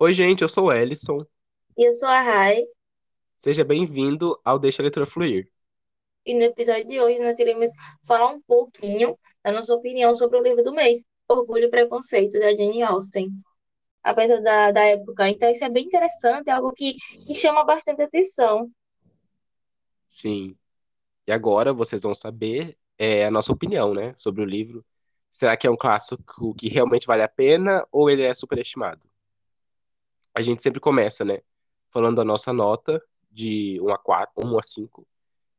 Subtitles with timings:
[0.00, 1.24] Oi, gente, eu sou o Ellison.
[1.78, 2.62] E eu sou a Rai,
[3.36, 5.50] Seja bem-vindo ao Deixa a Leitura Fluir.
[6.24, 7.70] e no episódio de hoje nós iremos
[8.06, 12.54] falar um pouquinho da nossa opinião sobre o livro do mês, Orgulho e Preconceito, da
[12.54, 13.30] Jane Austen.
[14.02, 16.94] Apesar da, da época, então isso é bem interessante, é algo que,
[17.26, 18.70] que chama bastante atenção.
[20.08, 20.56] Sim.
[21.26, 24.84] E agora vocês vão saber é, a nossa opinião, né, sobre o livro.
[25.30, 29.07] Será que é um clássico que realmente vale a pena ou ele é superestimado?
[30.34, 31.40] A gente sempre começa, né,
[31.92, 35.06] falando da nossa nota de 1 a 4, 1 a 5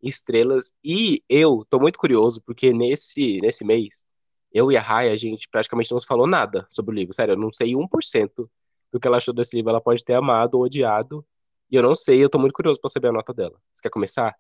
[0.02, 0.72] estrelas.
[0.84, 4.06] E eu tô muito curioso porque nesse, nesse mês,
[4.52, 7.14] eu e a Rai, a gente praticamente não falou nada sobre o livro.
[7.14, 8.50] Sério, eu não sei 1%
[8.92, 9.70] do que ela achou desse livro.
[9.72, 11.26] Ela pode ter amado ou odiado.
[11.72, 13.60] E eu não sei, eu tô muito curioso pra saber a nota dela.
[13.74, 14.36] Você quer começar?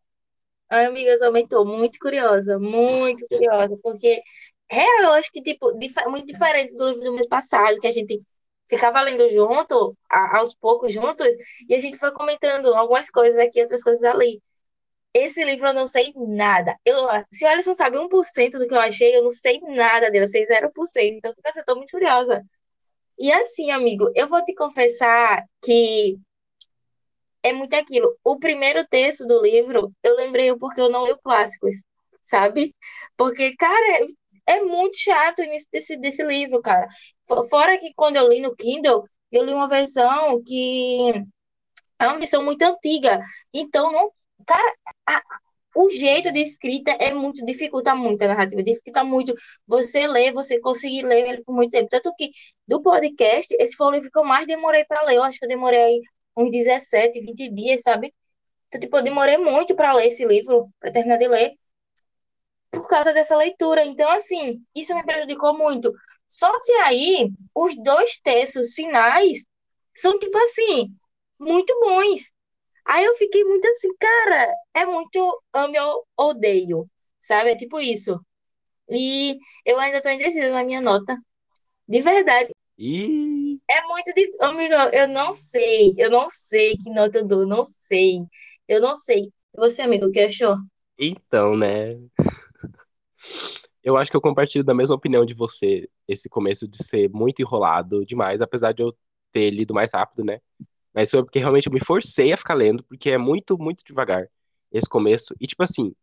[0.70, 4.22] Ai, amiga, eu também estou muito curiosa, muito curiosa, porque
[4.70, 7.91] real, eu acho que tipo, dif- muito diferente do livro do mês passado, que a
[7.91, 8.22] gente
[8.70, 11.28] ficava lendo junto, a- aos poucos juntos,
[11.68, 14.42] e a gente foi comentando algumas coisas aqui, outras coisas ali.
[15.14, 16.76] Esse livro eu não sei nada.
[16.86, 16.98] Eu,
[17.34, 20.11] se o Alisson sabe um por cento do que eu achei, eu não sei nada
[20.11, 22.44] dele, eu sei zero por cento Então, tipo assim, eu tô muito curiosa.
[23.20, 26.17] E assim, amigo, eu vou te confessar que
[27.44, 28.16] é muito aquilo.
[28.23, 31.76] O primeiro texto do livro, eu lembrei porque eu não leio clássicos,
[32.26, 32.73] sabe?
[33.17, 34.06] Porque, cara,
[34.50, 36.88] é, muito chato o início desse, desse livro, cara.
[37.28, 41.11] Fo- Fora que quando eu li no Kindle, eu li uma versão que
[42.00, 43.22] é uma versão muito antiga.
[43.53, 44.11] Então, não,
[44.45, 44.73] cara,
[45.08, 45.22] a-
[45.75, 49.33] o jeito de escrita é muito, dificulta muito a narrativa, dificulta muito
[49.67, 51.89] você ler, você conseguir ler ele por muito tempo.
[51.89, 52.31] Tanto que
[52.67, 55.17] do podcast, esse foi o livro que eu mais demorei para ler.
[55.17, 56.00] Eu acho que eu demorei
[56.38, 58.14] uns 17, 20 dias, sabe?
[58.67, 61.53] Então, tipo, eu demorei muito para ler esse livro, para terminar de ler,
[62.72, 63.86] por causa dessa leitura.
[63.86, 65.94] Então, assim, isso me prejudicou muito.
[66.28, 69.45] Só que aí, os dois textos finais
[69.95, 70.94] são, tipo assim,
[71.39, 72.31] muito bons.
[72.86, 76.89] Aí eu fiquei muito assim, cara, é muito ame ou odeio,
[77.20, 77.52] sabe?
[77.52, 78.20] É tipo isso.
[78.89, 81.16] E eu ainda tô indecisa na minha nota.
[81.88, 82.49] De verdade.
[82.77, 84.38] E É muito difícil.
[84.42, 85.93] Amigo, eu não sei.
[85.98, 87.45] Eu não sei que nota eu dou.
[87.45, 88.22] Não sei.
[88.67, 89.32] Eu não sei.
[89.55, 90.55] Você, amigo, o que achou?
[90.98, 91.95] então, né?
[93.84, 97.42] Eu acho que eu compartilho da mesma opinião de você, esse começo de ser muito
[97.42, 98.95] enrolado demais, apesar de eu
[99.32, 100.40] ter lido mais rápido, né?
[100.94, 104.28] Mas foi porque realmente eu me forcei a ficar lendo, porque é muito, muito devagar
[104.72, 105.34] esse começo.
[105.40, 105.94] E tipo assim,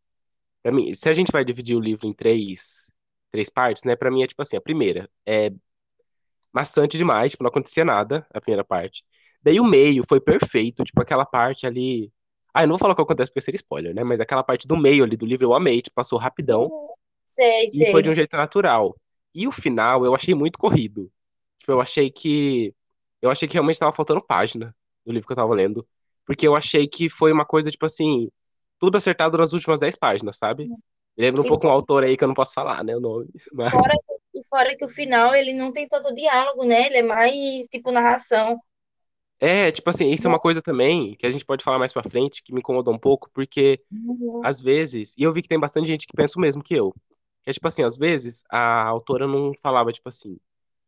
[0.62, 2.90] pra mim, se a gente vai dividir o livro em três,
[3.30, 3.96] três partes, né?
[3.96, 5.52] Pra mim é tipo assim, a primeira é
[6.52, 9.04] maçante demais, tipo, não acontecia nada, a primeira parte.
[9.42, 12.10] Daí o meio foi perfeito, tipo, aquela parte ali.
[12.54, 14.02] Ah, eu não vou falar o que acontece porque seria spoiler, né?
[14.02, 16.70] Mas aquela parte do meio ali do livro eu amei, tipo, passou rapidão
[17.26, 18.96] Sei, e foi de um jeito natural.
[19.34, 21.10] E o final eu achei muito corrido.
[21.58, 22.74] Tipo, eu achei que.
[23.22, 25.86] Eu achei que realmente tava faltando página do livro que eu tava lendo.
[26.24, 28.30] Porque eu achei que foi uma coisa, tipo assim,
[28.78, 30.70] tudo acertado nas últimas 10 páginas, sabe?
[31.16, 32.96] Lembra um E pouco um autor aí que eu não posso falar, né?
[32.96, 33.28] O nome.
[33.52, 33.72] Mas...
[33.72, 33.94] fora,
[34.34, 36.86] e fora que o final, ele não tem tanto diálogo, né?
[36.86, 38.58] Ele é mais, tipo, narração.
[39.38, 42.02] É, tipo assim, isso é uma coisa também que a gente pode falar mais pra
[42.02, 44.42] frente, que me incomodou um pouco, porque Uhum.
[44.42, 46.94] às vezes, e eu vi que tem bastante gente que pensa o mesmo que eu,
[47.46, 50.38] que é tipo assim, às vezes a autora não falava, tipo assim,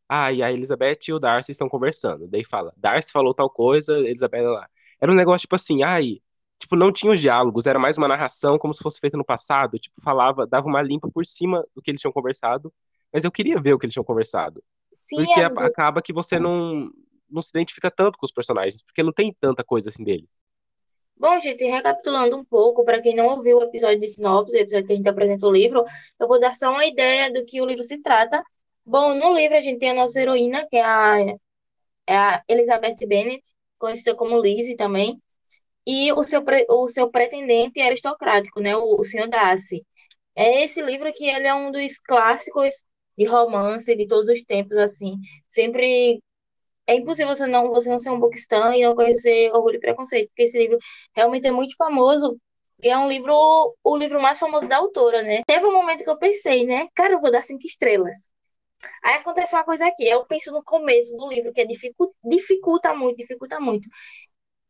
[0.09, 2.27] ah, e a Elizabeth e o Darcy estão conversando.
[2.29, 4.69] Daí fala, Darcy falou tal coisa, Elizabeth lá.
[5.01, 6.21] Era um negócio, tipo assim, ai,
[6.59, 9.79] tipo, não tinha os diálogos, era mais uma narração como se fosse feita no passado,
[9.79, 12.73] tipo, falava, dava uma limpa por cima do que eles tinham conversado,
[13.13, 14.63] mas eu queria ver o que eles tinham conversado.
[14.93, 15.61] Sim, Porque amigo.
[15.61, 16.91] acaba que você não,
[17.31, 20.29] não se identifica tanto com os personagens, porque não tem tanta coisa assim deles.
[21.19, 24.87] Bom, gente, recapitulando um pouco, para quem não ouviu o episódio de sinopse, o episódio
[24.87, 25.85] que a gente apresenta o livro,
[26.19, 28.43] eu vou dar só uma ideia do que o livro se trata.
[28.87, 31.17] Bom, no livro a gente tem a nossa heroína, que é a,
[32.07, 33.43] é a Elizabeth Bennet,
[33.79, 35.21] conhecida como Lizzie também,
[35.87, 39.29] e o seu, o seu pretendente aristocrático, né, o, o.
[39.29, 39.85] Darcy.
[40.37, 42.75] É esse livro que ele é um dos clássicos
[43.17, 45.17] de romance de todos os tempos, assim.
[45.49, 46.23] Sempre
[46.89, 50.29] é impossível você não, você não ser um bookistan e não conhecer Orgulho e Preconceito,
[50.29, 50.79] porque esse livro
[51.15, 52.37] realmente é muito famoso.
[52.83, 53.33] E é um livro,
[53.85, 55.43] o livro mais famoso da autora, né?
[55.47, 56.87] Teve um momento que eu pensei, né?
[56.95, 58.17] Cara, eu vou dar cinco estrelas.
[59.03, 62.95] Aí acontece uma coisa aqui, eu penso no começo do livro, que é dificu- dificulta
[62.95, 63.89] muito, dificulta muito.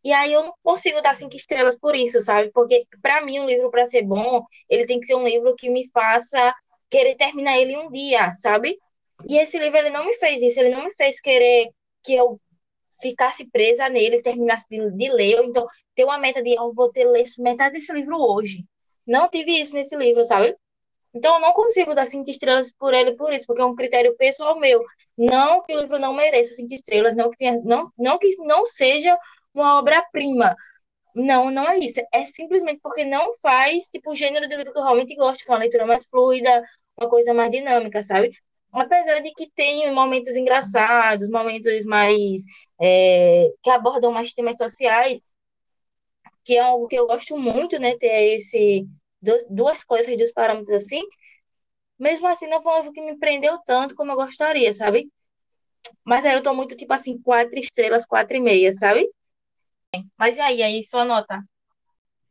[0.04, 2.50] E aí eu não consigo dar cinco estrelas por isso, sabe?
[2.52, 5.68] Porque para mim um livro para ser bom, ele tem que ser um livro que
[5.70, 6.54] me faça
[6.90, 8.78] querer terminar ele um dia, sabe?
[9.28, 11.68] E esse livro ele não me fez isso, ele não me fez querer
[12.08, 12.40] que eu
[13.00, 16.90] ficasse presa nele, terminasse de, de ler, ou então ter uma meta de eu vou
[16.90, 18.64] ter ler metade desse livro hoje.
[19.06, 20.56] Não tive isso nesse livro, sabe?
[21.14, 24.16] Então, eu não consigo dar cinco estrelas por ele por isso, porque é um critério
[24.16, 24.82] pessoal meu.
[25.16, 28.64] Não que o livro não mereça cinco estrelas, não que, tenha, não, não, que não
[28.66, 29.16] seja
[29.54, 30.54] uma obra-prima.
[31.14, 32.00] Não, não é isso.
[32.12, 35.50] É simplesmente porque não faz, tipo, o gênero de livro que eu realmente gosto, que
[35.50, 36.62] é uma leitura mais fluida,
[36.96, 38.30] uma coisa mais dinâmica, sabe?
[38.72, 42.42] Apesar de que tem momentos engraçados, momentos mais...
[42.80, 45.20] É, que abordam mais temas sociais,
[46.44, 47.96] que é algo que eu gosto muito, né?
[47.98, 48.86] Ter esse
[49.50, 51.02] duas coisas, dois parâmetros assim.
[51.98, 55.10] Mesmo assim, não foi um livro que me prendeu tanto como eu gostaria, sabe?
[56.04, 59.08] Mas aí eu tô muito, tipo assim, quatro estrelas, quatro e meia, sabe?
[60.16, 61.42] Mas e aí, aí, sua nota?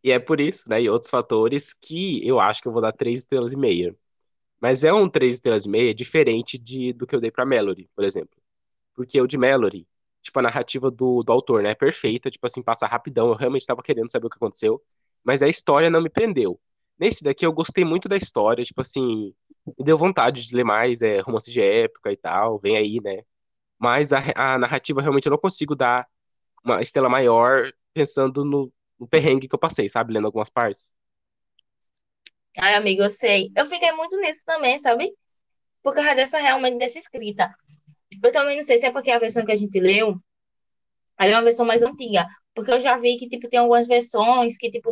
[0.04, 2.94] E é por isso, né, e outros fatores, que eu acho que eu vou dar
[2.94, 3.96] três estrelas e meia.
[4.60, 7.90] Mas é um três estrelas e meia diferente de, do que eu dei pra Mallory,
[7.96, 8.38] por exemplo.
[8.96, 9.88] Porque o de Mallory,
[10.22, 13.66] tipo, a narrativa do, do autor, né, é perfeita, tipo assim, passa rapidão, eu realmente
[13.66, 14.82] tava querendo saber o que aconteceu,
[15.24, 16.60] mas a história não me prendeu.
[17.00, 19.34] Nesse daqui eu gostei muito da história, tipo assim,
[19.78, 23.24] me deu vontade de ler mais, é, romance de época e tal, vem aí, né?
[23.80, 26.08] Mas a, a narrativa realmente eu não consigo dar
[26.66, 30.14] uma estrela maior pensando no, no perrengue que eu passei, sabe?
[30.14, 30.94] Lendo algumas partes.
[32.58, 33.52] Ai, amigo, eu sei.
[33.56, 35.12] Eu fiquei muito nisso também, sabe?
[35.84, 37.54] Por causa dessa, realmente, dessa escrita.
[38.24, 40.16] Eu também não sei se é porque a versão que a gente leu,
[41.20, 42.26] é uma versão mais antiga.
[42.54, 44.92] Porque eu já vi que, tipo, tem algumas versões que, tipo,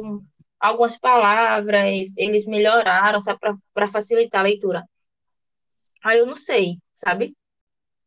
[0.60, 3.40] algumas palavras eles melhoraram, sabe,
[3.74, 4.84] para facilitar a leitura.
[6.04, 7.36] Aí eu não sei, sabe?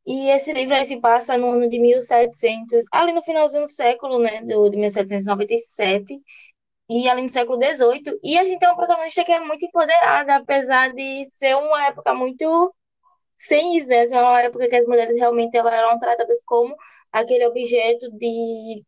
[0.06, 4.18] E esse livro aí se passa no ano de 1700, ali no finalzinho do século,
[4.20, 6.18] né, do, de 1797,
[6.88, 8.18] e ali no século XVIII.
[8.22, 12.14] E a gente tem uma protagonista que é muito empoderada, apesar de ser uma época
[12.14, 12.74] muito
[13.36, 14.04] sem isso, né?
[14.04, 16.74] É uma época que as mulheres realmente elas eram tratadas como
[17.12, 18.84] aquele objeto de,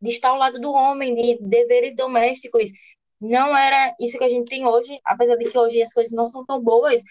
[0.00, 2.70] de estar ao lado do homem, de deveres domésticos.
[3.20, 6.26] Não era isso que a gente tem hoje, apesar de que hoje as coisas não
[6.26, 7.02] são tão boas,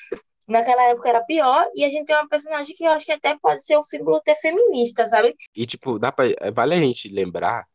[0.47, 3.37] naquela época era pior, e a gente tem uma personagem que eu acho que até
[3.41, 5.35] pode ser um símbolo até feminista, sabe?
[5.55, 7.65] E, tipo, dá pra, vale a gente lembrar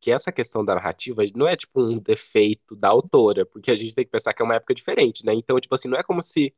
[0.00, 3.94] que essa questão da narrativa não é, tipo, um defeito da autora, porque a gente
[3.94, 5.34] tem que pensar que é uma época diferente, né?
[5.34, 6.54] Então, tipo assim, não é como se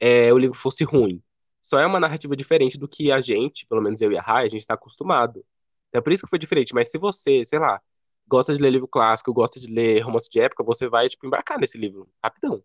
[0.00, 1.22] é, o livro fosse ruim.
[1.62, 4.46] Só é uma narrativa diferente do que a gente, pelo menos eu e a Rai,
[4.46, 5.44] a gente está acostumado.
[5.92, 6.74] É por isso que foi diferente.
[6.74, 7.80] Mas se você, sei lá,
[8.26, 11.58] gosta de ler livro clássico, gosta de ler romance de época, você vai, tipo, embarcar
[11.58, 12.62] nesse livro rapidão.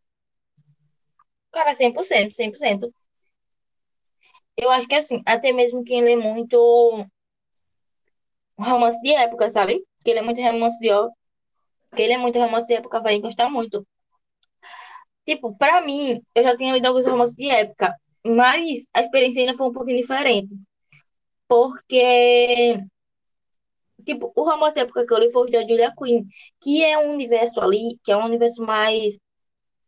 [1.52, 2.94] Cara, 100%, 100%.
[4.58, 7.06] Eu acho que, assim, até mesmo quem lê muito
[8.58, 9.84] romance de época, sabe?
[10.06, 10.90] Que ele é muito romance de
[11.96, 13.86] que ele é muito romance de época, vai gostar muito.
[15.25, 17.94] Tipo, pra mim, eu já tinha lido alguns romances de época,
[18.24, 20.56] mas a experiência ainda foi um pouquinho diferente.
[21.48, 22.80] Porque,
[24.06, 26.25] tipo, o romance da época que eu li foi o da Julia Quinn,
[26.62, 29.18] que é um universo ali, que é um universo mais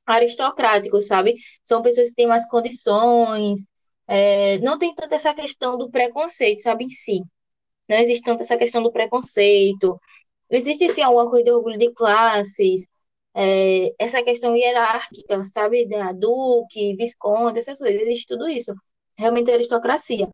[0.05, 1.35] aristocrático, sabe?
[1.65, 3.61] São pessoas que têm mais condições,
[4.07, 7.21] é, não tem tanta essa questão do preconceito, sabe, em si.
[7.87, 9.99] Não existe tanta essa questão do preconceito.
[10.49, 12.85] Existe, sim, alguma coisa de orgulho de classes,
[13.33, 15.87] é, essa questão hierárquica, sabe?
[15.87, 18.01] Da duque, visconde, essas coisas.
[18.01, 18.73] Existe tudo isso.
[19.17, 20.29] Realmente é aristocracia.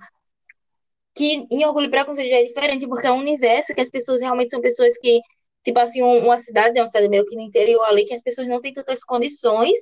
[1.15, 4.21] Que em Orgulho e Preconceito já é diferente, porque é um universo que as pessoas
[4.21, 5.19] realmente são pessoas que,
[5.63, 8.47] tipo assim, uma cidade, é uma cidade meio que no interior ali, que as pessoas
[8.47, 9.77] não têm tantas condições.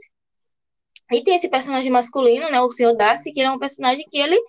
[1.12, 2.59] E tem esse personagem masculino, né?
[2.62, 4.41] O Senhor Darcy, que é um personagem que ele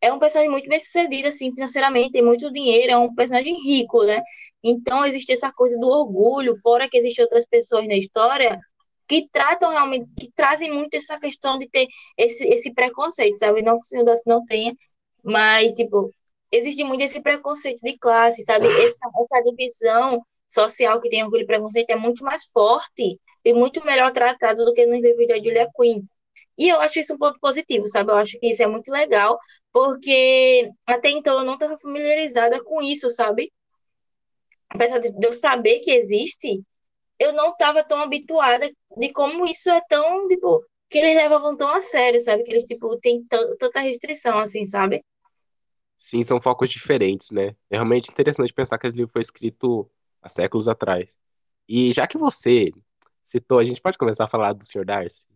[0.00, 4.04] é um personagem muito bem sucedido, assim, financeiramente, tem muito dinheiro, é um personagem rico,
[4.04, 4.22] né?
[4.62, 8.58] Então, existe essa coisa do orgulho, fora que existem outras pessoas na história
[9.08, 13.62] que tratam realmente, que trazem muito essa questão de ter esse, esse preconceito, sabe?
[13.62, 14.74] Não que o senhor não tenha,
[15.24, 16.12] mas, tipo,
[16.52, 18.66] existe muito esse preconceito de classe, sabe?
[18.66, 23.84] Essa, essa divisão social que tem orgulho e preconceito é muito mais forte e muito
[23.84, 26.02] melhor tratado do que no livro da Julia Quinn.
[26.58, 28.10] E eu acho isso um ponto positivo, sabe?
[28.10, 29.38] Eu acho que isso é muito legal,
[29.76, 33.52] porque até então eu não estava familiarizada com isso, sabe?
[34.70, 36.64] Apesar de eu saber que existe,
[37.18, 41.68] eu não estava tão habituada de como isso é tão, tipo, que eles levavam tão
[41.68, 42.42] a sério, sabe?
[42.42, 43.22] Que eles, tipo, têm
[43.58, 45.04] tanta restrição, assim, sabe?
[45.98, 47.54] Sim, são focos diferentes, né?
[47.68, 49.86] É realmente interessante pensar que esse livro foi escrito
[50.22, 51.18] há séculos atrás.
[51.68, 52.72] E já que você
[53.22, 54.86] citou, a gente pode começar a falar do Sr.
[54.86, 55.28] Darcy?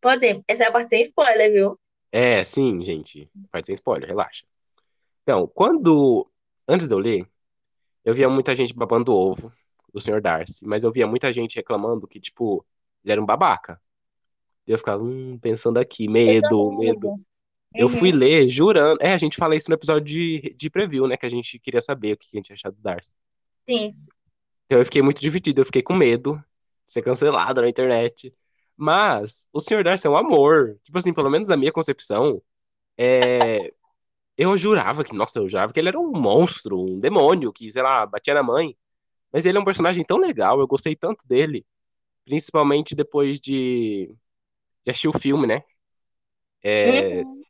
[0.00, 0.44] Podemos.
[0.46, 1.80] Essa é a parte sem spoiler, viu?
[2.10, 3.30] É, sim, gente.
[3.50, 4.44] Pode ser spoiler, relaxa.
[5.22, 6.26] Então, quando.
[6.66, 7.26] Antes de eu ler,
[8.04, 9.52] eu via muita gente babando ovo
[9.92, 10.20] do Sr.
[10.20, 12.64] Darcy, mas eu via muita gente reclamando que, tipo,
[13.02, 13.80] ele era um babaca.
[14.66, 17.08] Eu ficava hum, pensando aqui, medo, medo.
[17.08, 17.24] Uhum.
[17.74, 19.00] Eu fui ler jurando.
[19.00, 21.16] É, a gente fala isso no episódio de, de preview, né?
[21.16, 23.14] Que a gente queria saber o que a gente achava do Darcy.
[23.68, 23.96] Sim.
[24.66, 26.42] Então eu fiquei muito dividido, eu fiquei com medo
[26.86, 28.34] ser cancelado na internet.
[28.78, 29.84] Mas o Sr.
[29.84, 30.78] Darcy é um amor.
[30.84, 32.42] Tipo assim, pelo menos na minha concepção,
[32.98, 33.72] é...
[34.36, 37.82] eu jurava que, nossa, eu jurava que ele era um monstro, um demônio, que, sei
[37.82, 38.76] lá, batia na mãe.
[39.32, 41.66] Mas ele é um personagem tão legal, eu gostei tanto dele.
[42.24, 44.14] Principalmente depois de,
[44.84, 45.62] de assistir o filme, né?
[46.62, 47.22] É...
[47.22, 47.42] Uhum.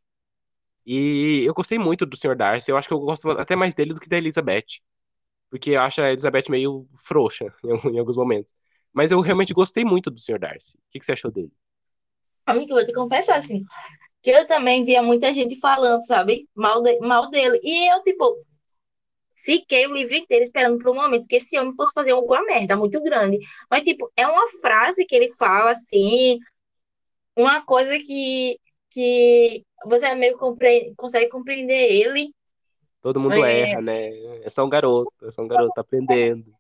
[0.87, 2.37] E eu gostei muito do Sr.
[2.37, 2.71] Darcy.
[2.71, 4.81] Eu acho que eu gosto até mais dele do que da Elizabeth.
[5.51, 7.55] Porque eu acho a Elizabeth meio frouxa
[7.93, 8.55] em alguns momentos.
[8.93, 10.39] Mas eu realmente gostei muito do Sr.
[10.39, 10.77] Darcy.
[10.77, 11.53] O que, que você achou dele?
[12.47, 13.63] Amigo, eu vou te confessar assim,
[14.23, 17.59] que eu também via muita gente falando, sabe, mal, de, mal dele.
[17.63, 18.43] E eu, tipo,
[19.37, 22.77] fiquei o livro inteiro esperando por um momento que esse homem fosse fazer alguma merda
[22.77, 23.39] muito grande.
[23.71, 26.39] Mas, tipo, é uma frase que ele fala assim,
[27.37, 28.59] uma coisa que,
[28.91, 32.35] que você meio compre consegue compreender ele.
[33.01, 34.09] Todo mundo É, erra, né?
[34.43, 36.53] É só um garoto, é só um garoto tá aprendendo.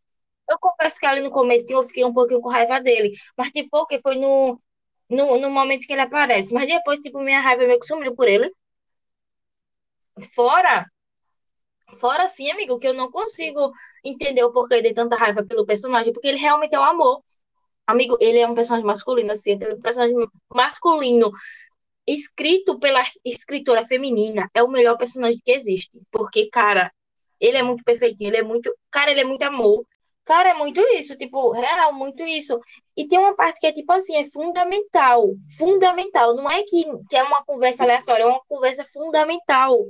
[0.50, 3.12] Eu confesso que ali no começo eu fiquei um pouquinho com raiva dele.
[3.36, 4.60] Mas, tipo, porque foi no,
[5.08, 6.52] no, no momento que ele aparece.
[6.54, 8.50] Mas depois, tipo, minha raiva meio que sumiu por ele.
[10.34, 10.86] Fora,
[11.96, 13.72] fora assim, amigo, que eu não consigo
[14.04, 17.22] entender o porquê de tanta raiva pelo personagem, porque ele realmente é um amor.
[17.86, 20.16] Amigo, ele é um personagem masculino, assim, ele é um personagem
[20.52, 21.32] masculino,
[22.06, 26.00] escrito pela escritora feminina, é o melhor personagem que existe.
[26.10, 26.92] Porque, cara,
[27.40, 28.74] ele é muito perfeitinho, ele é muito.
[28.90, 29.84] Cara, ele é muito amor.
[30.28, 32.60] Cara, é muito isso, tipo, real, muito isso.
[32.94, 35.34] E tem uma parte que é tipo assim, é fundamental.
[35.56, 36.34] Fundamental.
[36.36, 39.86] Não é que, que é uma conversa aleatória, é uma conversa fundamental.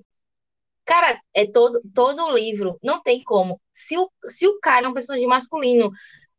[0.85, 3.61] Cara, é todo, todo o livro, não tem como.
[3.73, 5.90] Se o, se o cara é um personagem masculino,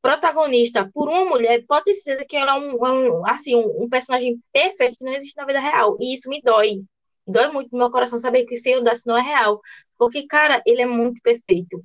[0.02, 3.90] protagonista por uma mulher, pode certeza que ela é um, é um, assim, um, um
[3.90, 5.98] personagem perfeito que não existe na vida real.
[6.00, 6.84] E isso me dói.
[7.28, 9.60] Dói muito no meu coração saber que o Senhor Darcy não é real.
[9.98, 11.84] Porque, cara, ele é muito perfeito.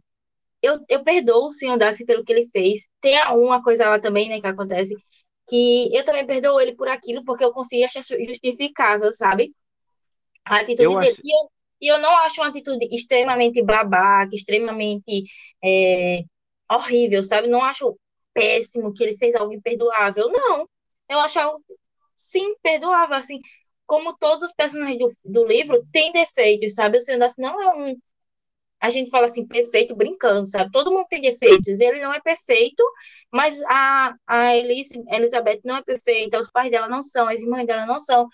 [0.64, 2.88] Eu, eu perdoo o Senhor Darcy pelo que ele fez.
[3.00, 4.94] Tem uma coisa lá também, né, que acontece,
[5.48, 9.52] que eu também perdoo ele por aquilo, porque eu consegui achar justificável, sabe?
[10.44, 11.16] A atitude Eu dele.
[11.16, 15.24] acho, E eu, e eu não acho uma atitude extremamente babaca, extremamente
[15.64, 16.20] é,
[16.70, 17.48] horrível, sabe?
[17.48, 17.98] Não acho
[18.32, 20.28] péssimo que ele fez algo imperdoável.
[20.30, 20.68] Não.
[21.08, 21.64] Eu acho algo,
[22.14, 23.16] sim, perdoável.
[23.16, 23.40] Assim,
[23.86, 26.98] como todos os personagens do, do livro têm defeitos, sabe?
[26.98, 27.96] O Senhor das não é um.
[28.84, 30.70] A gente fala assim, perfeito brincando, sabe?
[30.70, 31.80] Todo mundo tem defeitos.
[31.80, 32.82] Ele não é perfeito,
[33.32, 37.66] mas a, a Elise, Elizabeth não é perfeita, os pais dela não são, as irmãs
[37.66, 38.28] dela não são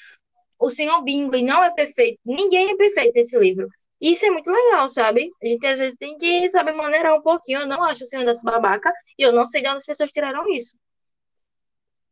[0.61, 2.21] o senhor Bingley não é perfeito.
[2.25, 3.69] Ninguém é perfeito nesse livro.
[4.01, 5.31] E Isso é muito legal, sabe?
[5.43, 7.61] A gente às vezes tem que saber maneirar um pouquinho.
[7.61, 10.13] Eu não acho o senhor dessa babaca e eu não sei de onde as pessoas
[10.13, 10.77] tiraram isso.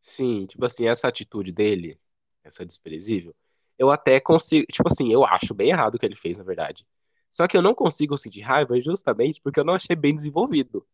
[0.00, 2.00] sim, tipo assim, essa atitude dele,
[2.42, 3.34] essa desprezível,
[3.78, 6.86] eu até consigo, tipo assim, eu acho bem errado o que ele fez, na verdade.
[7.30, 10.86] Só que eu não consigo sentir raiva justamente porque eu não achei bem desenvolvido.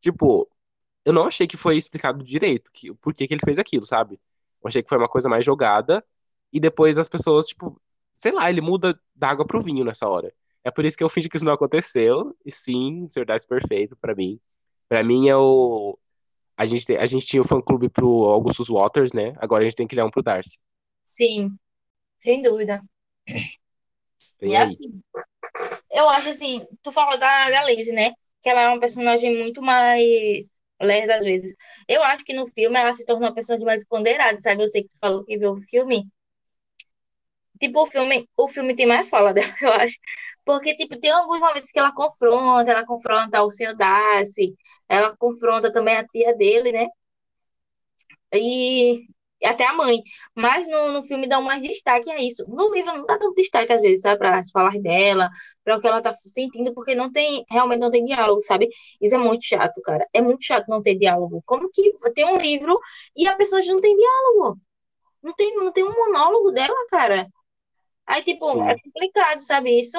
[0.00, 0.48] Tipo,
[1.04, 4.20] eu não achei que foi explicado direito que, por que que ele fez aquilo, sabe?
[4.62, 6.04] Eu achei que foi uma coisa mais jogada
[6.52, 7.80] e depois as pessoas, tipo,
[8.12, 10.32] sei lá, ele muda da água pro vinho nessa hora.
[10.62, 12.34] É por isso que eu fingi que isso não aconteceu.
[12.44, 13.06] E sim.
[13.26, 14.40] Darcy perfeito pra mim.
[14.88, 15.98] Pra mim é o.
[16.56, 19.34] A gente, a gente tinha o fã-clube pro Augustus Waters, né?
[19.38, 20.58] Agora a gente tem que criar um pro Darcy.
[21.02, 21.58] Sim,
[22.18, 22.82] sem dúvida.
[23.26, 23.42] E
[24.38, 24.62] Tem aí.
[24.62, 25.02] assim,
[25.94, 28.12] eu acho assim, tu falou da, da Lizzie, né?
[28.42, 30.46] Que ela é uma personagem muito mais
[30.80, 31.54] lerda às vezes.
[31.88, 34.62] Eu acho que no filme ela se tornou uma personagem mais ponderada, sabe?
[34.62, 36.06] Eu sei que tu falou que viu o filme.
[37.60, 39.96] Tipo, o filme, o filme tem mais fala dela, eu acho.
[40.44, 44.54] Porque, tipo, tem alguns momentos que ela confronta, ela confronta o Senhor Darcy,
[44.88, 46.86] ela confronta também a tia dele, né?
[48.32, 49.06] E
[49.44, 50.02] até a mãe.
[50.34, 52.44] Mas no, no filme dá um mais destaque a isso.
[52.48, 54.18] No livro não dá tanto destaque, às vezes, sabe?
[54.18, 55.30] Para falar dela,
[55.64, 58.68] para o que ela tá sentindo, porque não tem, realmente não tem diálogo, sabe?
[59.00, 60.06] Isso é muito chato, cara.
[60.12, 61.42] É muito chato não ter diálogo.
[61.46, 62.78] Como que tem um livro
[63.16, 64.58] e a pessoa já não tem diálogo?
[65.22, 67.28] Não tem, não tem um monólogo dela, cara.
[68.06, 68.80] Aí, tipo, é Sim.
[68.84, 69.98] complicado, sabe isso?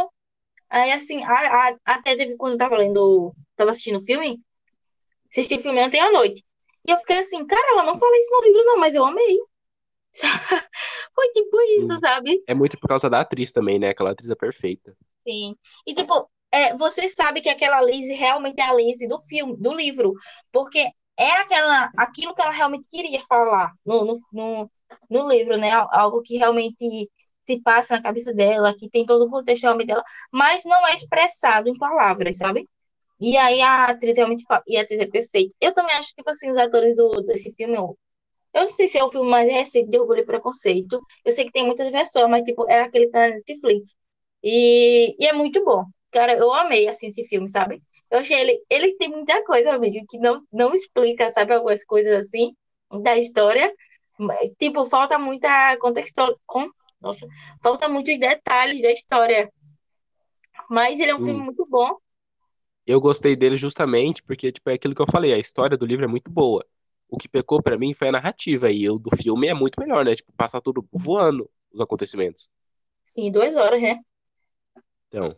[0.69, 4.39] Aí, assim, a, a- até teve quando eu tava lendo, tava assistindo o filme,
[5.31, 6.43] assisti o filme ontem à noite.
[6.87, 9.37] E eu fiquei assim, cara, ela não fala isso no livro, não, mas eu amei.
[11.15, 11.99] Foi tipo isso, Sim.
[11.99, 12.41] sabe?
[12.47, 13.89] É muito por causa da atriz também, né?
[13.89, 14.95] Aquela atriz é perfeita.
[15.27, 15.55] Sim.
[15.85, 19.73] E, tipo, é, você sabe que aquela Lizzie realmente é a Lizzie do filme, do
[19.73, 20.13] livro,
[20.51, 20.87] porque
[21.17, 24.71] é aquela, aquilo que ela realmente queria falar no, no, no,
[25.09, 25.71] no livro, né?
[25.71, 27.09] Al- Algo que realmente
[27.45, 30.93] se passa na cabeça dela, que tem todo o contexto realmente dela, mas não é
[30.93, 32.67] expressado em palavras, sabe?
[33.19, 35.55] E aí a atriz realmente e a atriz é perfeita.
[35.61, 37.97] Eu também acho, tipo assim, os atores do, desse filme, eu,
[38.53, 40.99] eu não sei se é o filme mais recente de Orgulho e Preconceito.
[41.23, 43.95] Eu sei que tem muitas versões, mas tipo, é aquele que tá na Netflix.
[44.43, 45.85] E, e é muito bom.
[46.11, 47.81] Cara, eu amei, assim, esse filme, sabe?
[48.09, 48.61] Eu achei ele...
[48.69, 51.53] Ele tem muita coisa, amigo, que não, não explica, sabe?
[51.53, 52.55] Algumas coisas assim.
[53.01, 53.73] da história.
[54.59, 56.39] Tipo, falta muita contexto...
[56.45, 56.69] Com...
[57.01, 57.27] Nossa,
[57.61, 59.51] falta muitos detalhes da história.
[60.69, 61.97] Mas ele é um filme muito bom.
[62.85, 66.05] Eu gostei dele justamente porque, tipo, é aquilo que eu falei, a história do livro
[66.05, 66.65] é muito boa.
[67.09, 70.05] O que pecou pra mim foi a narrativa, e o do filme é muito melhor,
[70.05, 70.15] né?
[70.15, 72.49] Tipo, passar tudo voando os acontecimentos.
[73.03, 73.99] Sim, duas horas, né?
[75.09, 75.35] Então,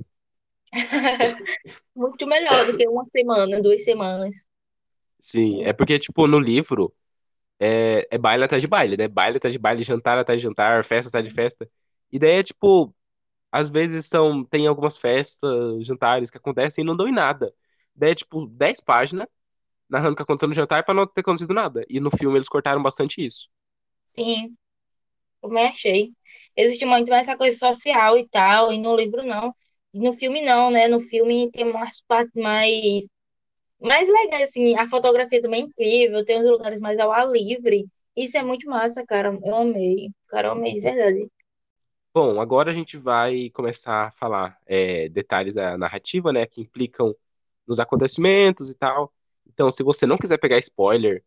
[1.95, 4.35] Muito melhor do que uma semana, duas semanas.
[5.19, 6.93] sim, é porque, tipo, no livro
[7.59, 9.07] é, é baile atrás de baile, né?
[9.07, 11.69] Baile atrás de baile, jantar atrás de jantar, festa atrás de festa.
[12.11, 12.95] E daí é, tipo,
[13.51, 17.53] às vezes são, tem algumas festas, jantares que acontecem e não dão em nada.
[17.95, 19.27] Daí é, tipo, 10 páginas
[19.89, 21.85] narrando o que aconteceu no jantar pra não ter acontecido nada.
[21.89, 23.49] E no filme eles cortaram bastante isso.
[24.05, 24.55] Sim,
[25.41, 26.13] também achei.
[26.55, 29.53] Existe muito mais essa coisa social e tal, e no livro não.
[29.93, 30.87] E no filme não, né?
[30.87, 33.07] No filme tem umas partes mais,
[33.81, 34.77] mais legais, assim.
[34.77, 37.87] A fotografia também é incrível, tem uns lugares mais ao ar livre.
[38.15, 39.37] Isso é muito massa, cara.
[39.43, 40.09] Eu amei.
[40.27, 41.29] Cara, eu amei, de verdade.
[42.19, 47.15] Bom, agora a gente vai começar a falar é, detalhes da narrativa, né, que implicam
[47.67, 49.13] nos acontecimentos e tal.
[49.45, 51.23] Então, se você não quiser pegar spoiler,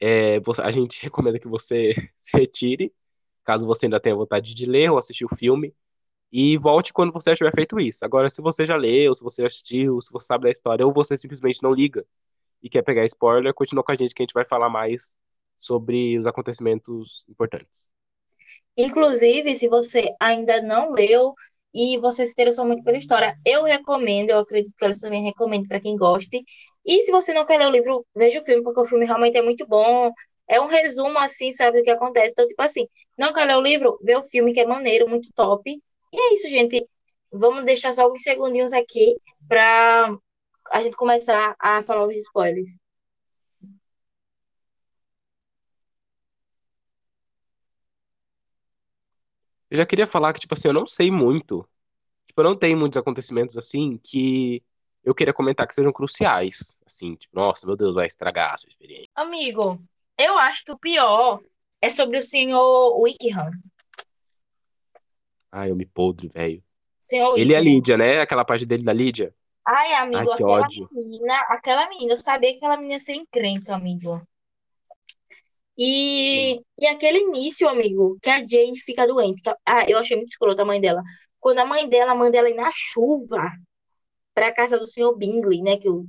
[0.00, 2.94] é, a gente recomenda que você se retire,
[3.44, 5.74] caso você ainda tenha vontade de ler ou assistir o filme,
[6.32, 8.04] e volte quando você já tiver feito isso.
[8.04, 10.92] Agora, se você já leu, se você já assistiu, se você sabe da história, ou
[10.92, 12.06] você simplesmente não liga
[12.62, 15.18] e quer pegar spoiler, continua com a gente que a gente vai falar mais
[15.56, 17.90] sobre os acontecimentos importantes.
[18.76, 21.34] Inclusive, se você ainda não leu
[21.72, 25.66] e você se interessou muito pela história, eu recomendo, eu acredito que eles também recomendo
[25.68, 26.42] para quem goste.
[26.84, 29.36] E se você não quer ler o livro, veja o filme, porque o filme realmente
[29.36, 30.12] é muito bom.
[30.48, 32.30] É um resumo, assim, sabe, do que acontece.
[32.32, 32.86] Então, tipo assim,
[33.18, 35.70] não quer ler o livro, vê o filme, que é maneiro, muito top.
[36.12, 36.86] E é isso, gente.
[37.32, 39.16] Vamos deixar só alguns segundinhos aqui
[39.48, 40.16] para
[40.70, 42.70] a gente começar a falar os spoilers.
[49.74, 51.68] Eu já queria falar que, tipo assim, eu não sei muito.
[52.28, 54.62] Tipo, eu não tenho muitos acontecimentos assim que
[55.02, 56.76] eu queria comentar que sejam cruciais.
[56.86, 59.10] Assim, tipo, nossa, meu Deus, vai estragar a sua experiência.
[59.16, 59.82] Amigo,
[60.16, 61.40] eu acho que o pior
[61.82, 63.50] é sobre o senhor Wickham.
[65.50, 66.62] Ai, eu me podre, velho.
[66.96, 67.60] Senhor Ele é a.
[67.60, 68.20] Lídia, né?
[68.20, 69.34] Aquela parte dele da Lídia.
[69.66, 70.88] Ai, Ai, amigo, que aquela ódio.
[70.92, 74.24] menina, aquela menina, eu sabia que aquela menina ia ser encrenca, amigo.
[75.76, 75.84] Sim.
[75.86, 79.42] E, e aquele início, amigo, que a Jane fica doente.
[79.42, 81.02] que- Ah, eu achei muito escroto a mãe dela.
[81.40, 83.50] Quando a mãe dela manda ela ir na chuva
[84.34, 85.78] pra casa do senhor Bingley, né?
[85.78, 86.06] Que o,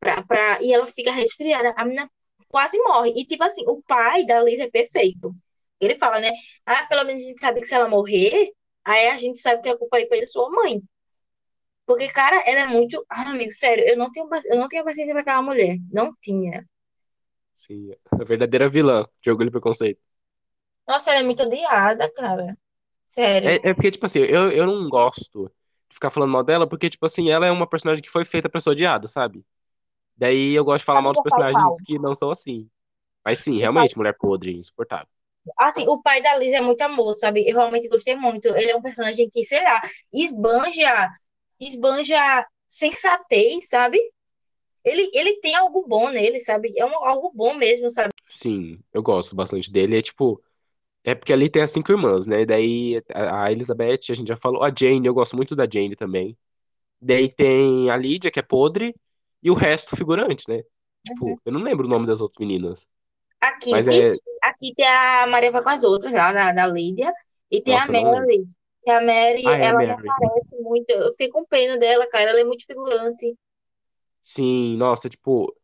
[0.00, 1.74] pra, pra, e ela fica resfriada.
[1.76, 2.10] A menina
[2.48, 3.12] quase morre.
[3.16, 5.34] E, tipo assim, o pai da Liz é perfeito.
[5.80, 6.32] Ele fala, né?
[6.66, 8.50] Ah, pelo menos a gente sabe que se ela morrer,
[8.84, 10.82] aí a gente sabe que a culpa aí foi da sua mãe.
[11.86, 13.04] Porque, cara, ela é muito.
[13.08, 15.76] Ai, amigo, sério, eu não tenho, eu não tenho paciência pra aquela mulher.
[15.92, 16.64] Não tinha.
[17.56, 20.00] Sim, a verdadeira vilã de Orgulho e Preconceito.
[20.86, 22.56] Nossa, ela é muito odiada, cara.
[23.06, 23.48] Sério.
[23.48, 25.50] É, é porque, tipo assim, eu, eu não gosto
[25.88, 28.48] de ficar falando mal dela, porque, tipo assim, ela é uma personagem que foi feita
[28.48, 29.44] pra ser odiada, sabe?
[30.16, 32.68] Daí eu gosto de falar mal dos personagens que não são assim.
[33.24, 35.08] Mas sim, realmente, mulher podre, insuportável.
[35.58, 37.48] Assim, o pai da Liz é muito amor, sabe?
[37.48, 38.46] Eu realmente gostei muito.
[38.48, 39.80] Ele é um personagem que, sei lá,
[40.12, 41.08] esbanja,
[41.60, 43.98] esbanja sensatez, sabe?
[44.86, 46.72] Ele, ele tem algo bom nele, sabe?
[46.78, 48.10] É um, algo bom mesmo, sabe?
[48.28, 49.98] Sim, eu gosto bastante dele.
[49.98, 50.40] É tipo,
[51.04, 52.46] é porque ali tem as cinco irmãs, né?
[52.46, 54.62] Daí a a Elizabeth, a gente já falou.
[54.62, 56.36] A Jane, eu gosto muito da Jane também.
[57.00, 58.94] Daí tem a Lídia, que é podre,
[59.42, 60.56] e o resto figurante, né?
[60.56, 60.64] Uhum.
[61.04, 62.88] Tipo, eu não lembro o nome das outras meninas.
[63.40, 64.14] A Mas Kitty, é.
[64.42, 67.12] a Kitty, a Maria vai com as outras lá, da, da Lídia.
[67.50, 68.20] E tem a Nossa, não lembro.
[68.20, 68.48] Mary,
[68.82, 70.08] que a Mary, Ah, é a ela não Mary.
[70.08, 70.90] aparece muito.
[70.90, 72.30] Eu fiquei com pena dela, cara.
[72.30, 73.36] Ela é muito figurante.
[74.28, 75.54] Sim, nossa, tipo,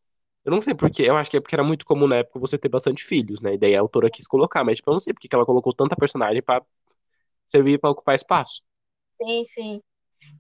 [0.45, 1.05] eu não sei por quê.
[1.09, 3.55] Eu acho que é porque era muito comum na época você ter bastante filhos, né?
[3.55, 5.73] E daí a autora quis colocar, mas tipo, eu não sei porque que ela colocou
[5.75, 6.63] tanta personagem pra
[7.47, 8.63] servir pra ocupar espaço.
[9.15, 9.83] Sim, sim.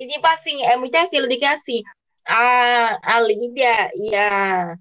[0.01, 1.83] E tipo assim, é muito aquilo de que assim,
[2.27, 4.77] a, a Lídia e a,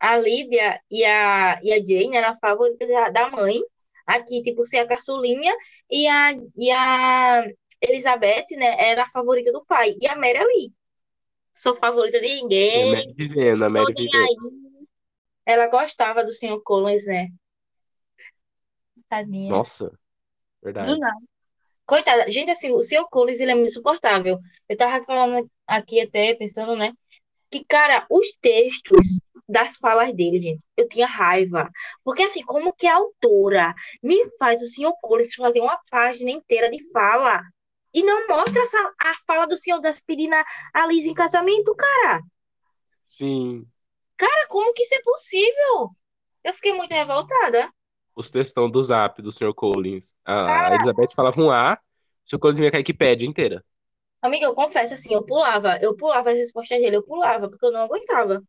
[0.00, 3.60] a Lídia e a, e a Jane eram favoritas da, da mãe.
[4.06, 5.54] Aqui, tipo, ser a caçulinha
[5.90, 7.44] e a, e a
[7.82, 9.94] Elizabeth, né, era a favorita do pai.
[10.00, 10.72] E a Mary ali,
[11.52, 14.62] sou favorita de a ninguém, Mary vivendo, a Mary vivendo.
[15.44, 16.60] Ela gostava do Sr.
[16.62, 17.28] Collins, né?
[19.08, 19.50] Tadinha.
[19.50, 19.98] Nossa, Do
[20.62, 20.98] verdade.
[20.98, 21.16] nada.
[21.84, 22.30] Coitada.
[22.30, 23.06] Gente, assim, o Sr.
[23.10, 24.38] Collins, ele é muito insuportável.
[24.68, 26.92] Eu tava falando aqui até, pensando, né?
[27.50, 31.68] Que, cara, os textos das falas dele, gente, eu tinha raiva.
[32.02, 34.92] Porque, assim, como que a autora me faz o Sr.
[35.02, 37.42] Collins fazer uma página inteira de fala
[37.92, 40.34] e não mostra essa, a fala do senhor das pedindo
[40.74, 42.20] a Liz em casamento, cara?
[43.06, 43.66] Sim,
[44.22, 45.90] Cara, como que isso é possível?
[46.44, 47.68] Eu fiquei muito revoltada.
[48.14, 49.52] Os textão do zap do Sr.
[49.52, 50.14] Collins.
[50.24, 51.74] A Elizabeth falava um A,
[52.24, 52.38] o Sr.
[52.38, 53.64] Collins vinha com a Wikipédia inteira.
[54.20, 57.72] Amiga, eu confesso assim, eu pulava, eu pulava as respostas dele, eu pulava, porque eu
[57.72, 58.40] não aguentava.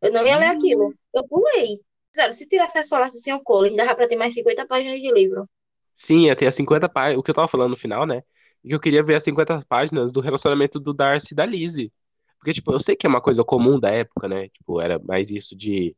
[0.00, 0.94] Eu não ia ler aquilo.
[1.12, 1.80] Eu pulei.
[2.14, 3.40] Zero, se tirasse as falas do Sr.
[3.42, 5.48] Collins, dava pra ter mais 50 páginas de livro.
[5.96, 7.18] Sim, ia ter as 50 páginas.
[7.18, 8.22] O que eu tava falando no final, né?
[8.68, 11.92] Que eu queria ver as 50 páginas do relacionamento do Darcy e da Lizzie.
[12.38, 14.48] Porque, tipo, eu sei que é uma coisa comum da época, né?
[14.50, 15.96] Tipo, era mais isso de.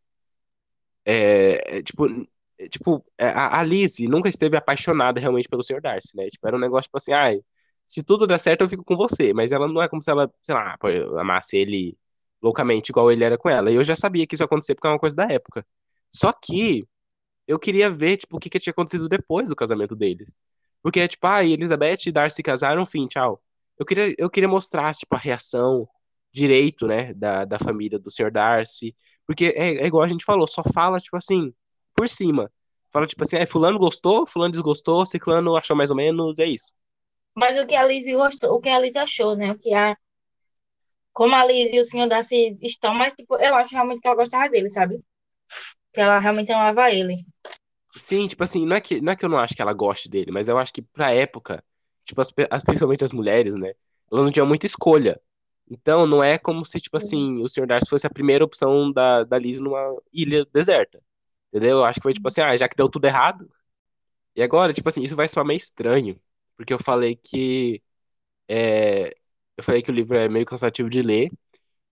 [1.05, 2.07] É, é, tipo,
[2.59, 5.81] é, tipo é, a, a Lizzie nunca esteve apaixonada realmente pelo Sr.
[5.81, 6.29] Darcy, né?
[6.29, 7.41] Tipo, era um negócio, tipo assim, ai,
[7.87, 9.33] se tudo der certo eu fico com você.
[9.33, 10.77] Mas ela não é como se ela, sei lá,
[11.21, 11.97] amasse ele
[12.43, 13.71] loucamente igual ele era com ela.
[13.71, 15.67] E eu já sabia que isso ia acontecer porque é uma coisa da época.
[16.15, 16.87] Só que
[17.47, 20.33] eu queria ver, tipo, o que, que tinha acontecido depois do casamento deles.
[20.83, 23.41] Porque, tipo, ah, Elizabeth e Darcy casaram, fim, tchau.
[23.79, 25.89] Eu queria, eu queria mostrar, tipo, a reação
[26.33, 28.31] direito, né, da, da família do Sr.
[28.31, 28.95] Darcy.
[29.27, 31.53] Porque é, é igual a gente falou, só fala, tipo assim,
[31.95, 32.51] por cima.
[32.93, 36.73] Fala, tipo assim, é, fulano gostou, fulano desgostou, ciclano achou mais ou menos, é isso.
[37.35, 39.53] Mas o que a Lizzie gostou, o que a Lizzie achou, né?
[39.53, 39.97] O que a.
[41.13, 44.17] Como a Lizzie e o senhor Darcy estão, mas, tipo, eu acho realmente que ela
[44.17, 45.01] gostava dele, sabe?
[45.93, 47.17] Que ela realmente amava ele.
[48.03, 50.09] Sim, tipo assim, não é que, não é que eu não acho que ela goste
[50.09, 51.63] dele, mas eu acho que pra época,
[52.05, 53.73] tipo, as, as- principalmente as mulheres, né?
[54.11, 55.21] Elas não tinham muita escolha.
[55.69, 57.67] Então, não é como se, tipo assim, o Sr.
[57.67, 61.01] Darcy fosse a primeira opção da, da Liz numa ilha deserta.
[61.53, 61.79] Entendeu?
[61.79, 63.51] Eu acho que foi tipo assim, ah, já que deu tudo errado.
[64.35, 66.21] E agora, tipo assim, isso vai soar meio estranho.
[66.57, 67.83] Porque eu falei que.
[68.49, 69.11] é,
[69.57, 71.31] eu falei que o livro é meio cansativo de ler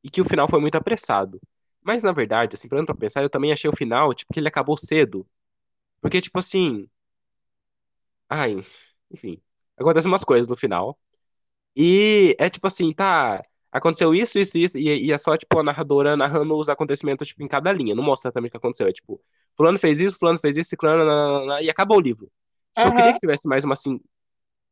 [0.05, 1.41] e que o final foi muito apressado.
[1.83, 4.77] Mas, na verdade, assim, pra pensar, eu também achei o final, tipo, que ele acabou
[4.79, 5.27] cedo.
[6.01, 6.89] Porque, tipo assim.
[8.29, 8.57] Ai,
[9.11, 9.41] enfim.
[9.77, 10.99] Acontecem umas coisas no final.
[11.77, 13.43] E é tipo assim, tá.
[13.73, 14.79] Aconteceu isso, isso, isso.
[14.79, 17.95] E, e é só, tipo, a narradora narrando os acontecimentos, tipo, em cada linha.
[17.95, 18.89] Não mostra também o que aconteceu.
[18.89, 19.21] É tipo,
[19.57, 22.31] fulano fez isso, fulano fez isso, ciclano, nananana, e acabou o livro.
[22.75, 24.01] Tipo, eu queria que tivesse mais uma assim.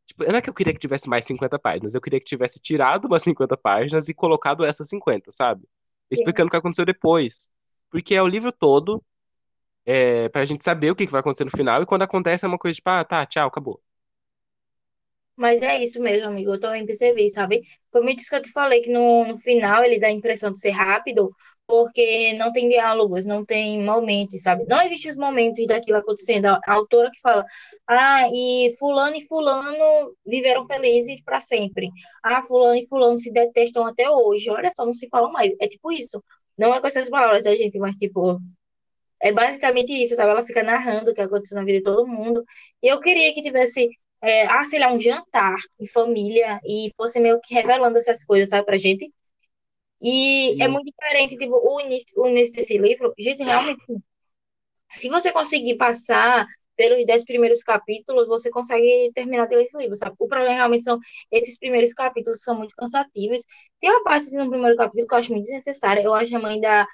[0.07, 2.61] Tipo, não é que eu queria que tivesse mais 50 páginas, eu queria que tivesse
[2.61, 5.69] tirado umas 50 páginas e colocado essas 50, sabe?
[6.11, 7.51] Explicando o que aconteceu depois.
[7.91, 9.03] Porque é o livro todo,
[9.87, 12.49] é, pra gente saber o que que vai acontecer no final, e quando acontece é
[12.49, 13.81] uma coisa tipo, ah, tá, tchau, acabou.
[15.37, 16.55] Mas é isso mesmo, amigo.
[16.55, 17.63] Eu também percebi, sabe?
[17.93, 20.51] Foi muito isso que eu te falei, que no, no final ele dá a impressão
[20.51, 21.31] de ser rápido,
[21.67, 24.65] porque não tem diálogos, não tem momentos, sabe?
[24.67, 26.47] Não existem os momentos daquilo acontecendo.
[26.47, 27.45] A, a autora que fala,
[27.87, 31.91] ah, e fulano e fulano viveram felizes para sempre.
[32.23, 34.49] Ah, fulano e fulano se detestam até hoje.
[34.51, 35.53] Olha só, não se falam mais.
[35.61, 36.23] É tipo isso.
[36.57, 38.41] Não é com essas palavras da gente, mas tipo,
[39.29, 40.31] é basicamente isso, sabe?
[40.31, 42.45] Ela fica narrando o que aconteceu na vida de todo mundo.
[42.83, 43.89] E eu queria que tivesse,
[44.23, 48.49] é, ah, sei lá, um jantar em família e fosse meio que revelando essas coisas,
[48.49, 49.11] sabe, pra gente.
[50.03, 53.83] E é Sim, muito diferente, tipo, o início, o início desse livro, gente, realmente,
[54.95, 60.15] se você conseguir passar pelos dez primeiros capítulos, você consegue terminar teu esse livro, sabe?
[60.19, 60.99] O problema realmente são
[61.31, 63.41] esses primeiros capítulos que são muito cansativos.
[63.81, 66.03] Tem uma parte assim, no primeiro capítulo que eu acho muito desnecessária.
[66.03, 66.87] Eu acho a mãe da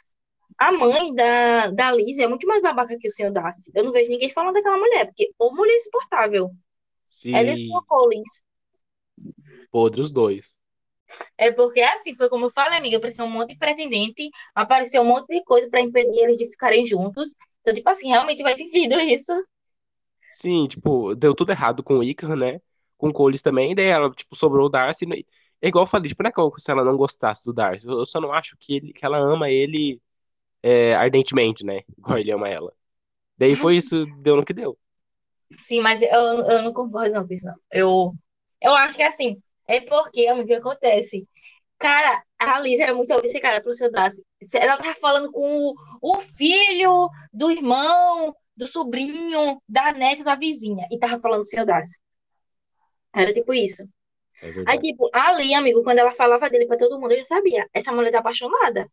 [0.59, 3.71] a mãe da, da Liz é muito mais babaca que o senhor Darcy.
[3.75, 6.51] Eu não vejo ninguém falando daquela mulher, porque ou mulher insuportável.
[7.33, 8.43] Ela e o senhor sim, Collins.
[9.71, 10.59] podre os dois.
[11.37, 15.05] É porque, assim, foi como eu falei, amiga, apareceu um monte de pretendente, apareceu um
[15.05, 17.35] monte de coisa para impedir eles de ficarem juntos.
[17.61, 19.33] Então, tipo assim, realmente faz sentido isso.
[20.31, 22.61] Sim, tipo, deu tudo errado com o Icaro, né?
[22.97, 25.07] Com o Coles também, e daí ela, tipo, sobrou o Darcy.
[25.07, 25.17] né?
[25.61, 27.87] É igual eu falei, tipo, não é como se ela não gostasse do Darcy.
[27.87, 30.01] Eu só não acho que, ele, que ela ama ele
[30.63, 31.81] é, ardentemente, né?
[31.99, 32.73] Igual ele ama ela.
[33.37, 34.79] Daí foi isso, deu no que deu.
[35.59, 37.55] Sim, mas eu, eu não concordo, não, Pisa.
[37.71, 38.15] Eu,
[38.61, 41.27] eu acho que, assim, é porque, amigo, o que acontece?
[41.79, 44.23] Cara, a Liz era muito obcecada pro seu Darcy.
[44.55, 50.87] Ela tava falando com o, o filho do irmão, do sobrinho, da neta da vizinha.
[50.91, 51.99] E tava falando do seu Darcy.
[53.15, 53.83] Era tipo isso.
[54.41, 57.69] É Aí, tipo, ali, amigo, quando ela falava dele pra todo mundo, eu já sabia.
[57.73, 58.89] Essa mulher tá apaixonada,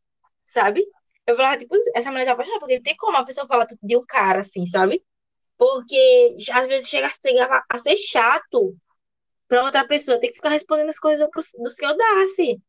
[0.45, 0.85] sabe?
[1.29, 3.79] Eu falava, tipo, essa mulher tá apaixonada, porque não tem como a pessoa falar tudo
[3.83, 5.03] de um cara, assim, sabe?
[5.57, 8.75] Porque às vezes chega, chega a ser chato
[9.47, 12.59] pra outra pessoa ter que ficar respondendo as coisas do, do senhor Darcy.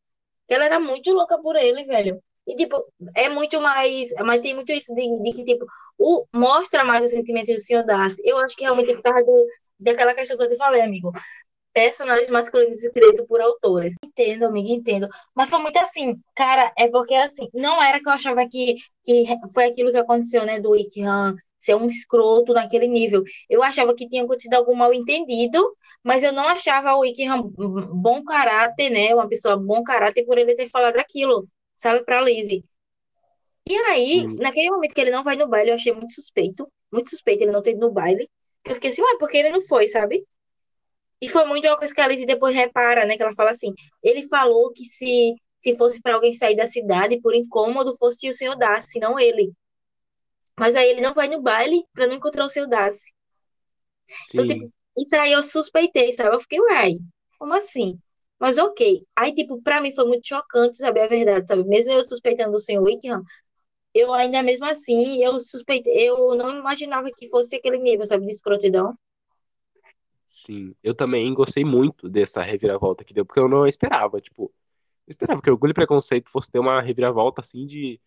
[0.47, 2.21] Que ela era muito louca por ele, velho.
[2.47, 4.09] E, tipo, é muito mais.
[4.25, 5.65] Mas tem muito isso de, de que, tipo,
[5.97, 8.21] o, mostra mais os sentimentos do senhor Darcy.
[8.25, 9.47] Eu acho que realmente é por causa do,
[9.79, 11.11] daquela questão que eu te falei, amigo.
[11.73, 13.95] Personagens masculinos escritos por autores.
[14.03, 15.07] Entendo, amigo, entendo.
[15.33, 19.25] Mas foi muito assim, cara, é porque assim, não era que eu achava que, que
[19.53, 23.23] foi aquilo que aconteceu, né, do Wickham ser um escroto naquele nível.
[23.49, 25.63] Eu achava que tinha acontecido algum mal entendido,
[26.03, 27.41] mas eu não achava o Wickham
[27.93, 32.65] bom caráter, né, uma pessoa bom caráter por ele ter falado aquilo, sabe, pra Lizzie.
[33.69, 36.67] E aí, Sim, naquele momento que ele não vai no baile, eu achei muito suspeito.
[36.91, 38.29] Muito suspeito ele não ter ido no baile.
[38.65, 40.25] Eu fiquei assim, ué, por que ele não foi, sabe?
[41.21, 43.15] E foi muito uma coisa que a Alice depois repara, né?
[43.15, 47.19] Que ela fala assim: ele falou que se, se fosse para alguém sair da cidade
[47.21, 49.53] por incômodo, fosse o senhor Darcy, não ele.
[50.57, 53.11] Mas aí ele não vai no baile pra não encontrar o senhor Darcy.
[54.33, 54.65] Então, tipo,
[54.97, 56.35] isso aí eu suspeitei, sabe?
[56.35, 56.97] Eu fiquei, uai,
[57.39, 57.99] como assim?
[58.39, 59.05] Mas ok.
[59.15, 61.63] Aí, tipo, pra mim foi muito chocante saber a verdade, sabe?
[61.63, 63.21] Mesmo eu suspeitando do senhor Wickham,
[63.93, 68.31] eu ainda mesmo assim, eu suspeitei, eu não imaginava que fosse aquele nível, sabe, de
[68.33, 68.95] escrotidão.
[70.31, 70.75] Sim.
[70.81, 74.43] Eu também gostei muito dessa reviravolta que deu, porque eu não esperava, tipo,
[75.07, 77.99] eu esperava que Orgulho e Preconceito fosse ter uma reviravolta, assim, de,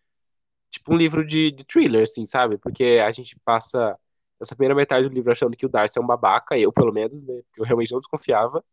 [0.70, 2.58] tipo, um livro de, de thriller, assim, sabe?
[2.58, 3.98] Porque a gente passa
[4.40, 7.22] essa primeira metade do livro achando que o Darcy é um babaca, eu, pelo menos,
[7.22, 7.42] né?
[7.46, 8.64] Porque eu realmente não desconfiava.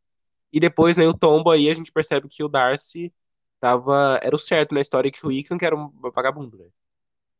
[0.53, 3.13] E depois, né, o tombo aí, a gente percebe que o Darcy
[3.59, 6.65] tava, era o certo na história que o Wiccan que era um vagabundo, né?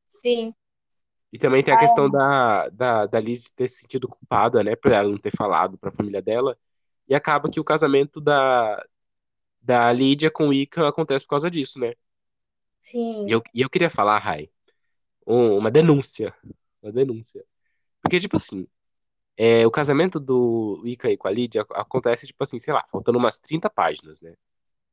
[0.08, 0.54] Sim.
[1.32, 4.92] E também tem a questão da, da, da Liz ter se sentido culpada, né, por
[4.92, 6.58] ela não ter falado pra família dela.
[7.08, 8.84] E acaba que o casamento da,
[9.62, 11.90] da Lídia com o Wiccan acontece por causa disso, né?
[11.90, 11.96] E
[12.80, 13.26] Sim.
[13.32, 14.50] eu, e eu queria falar, Rai,
[15.26, 16.34] um- uma denúncia.
[16.82, 17.44] Uma denúncia.
[18.02, 18.68] Porque, tipo assim,
[19.38, 23.18] é, o casamento do Wiccan aí com a Lídia acontece, tipo assim, sei lá, faltando
[23.18, 24.36] umas 30 páginas, né?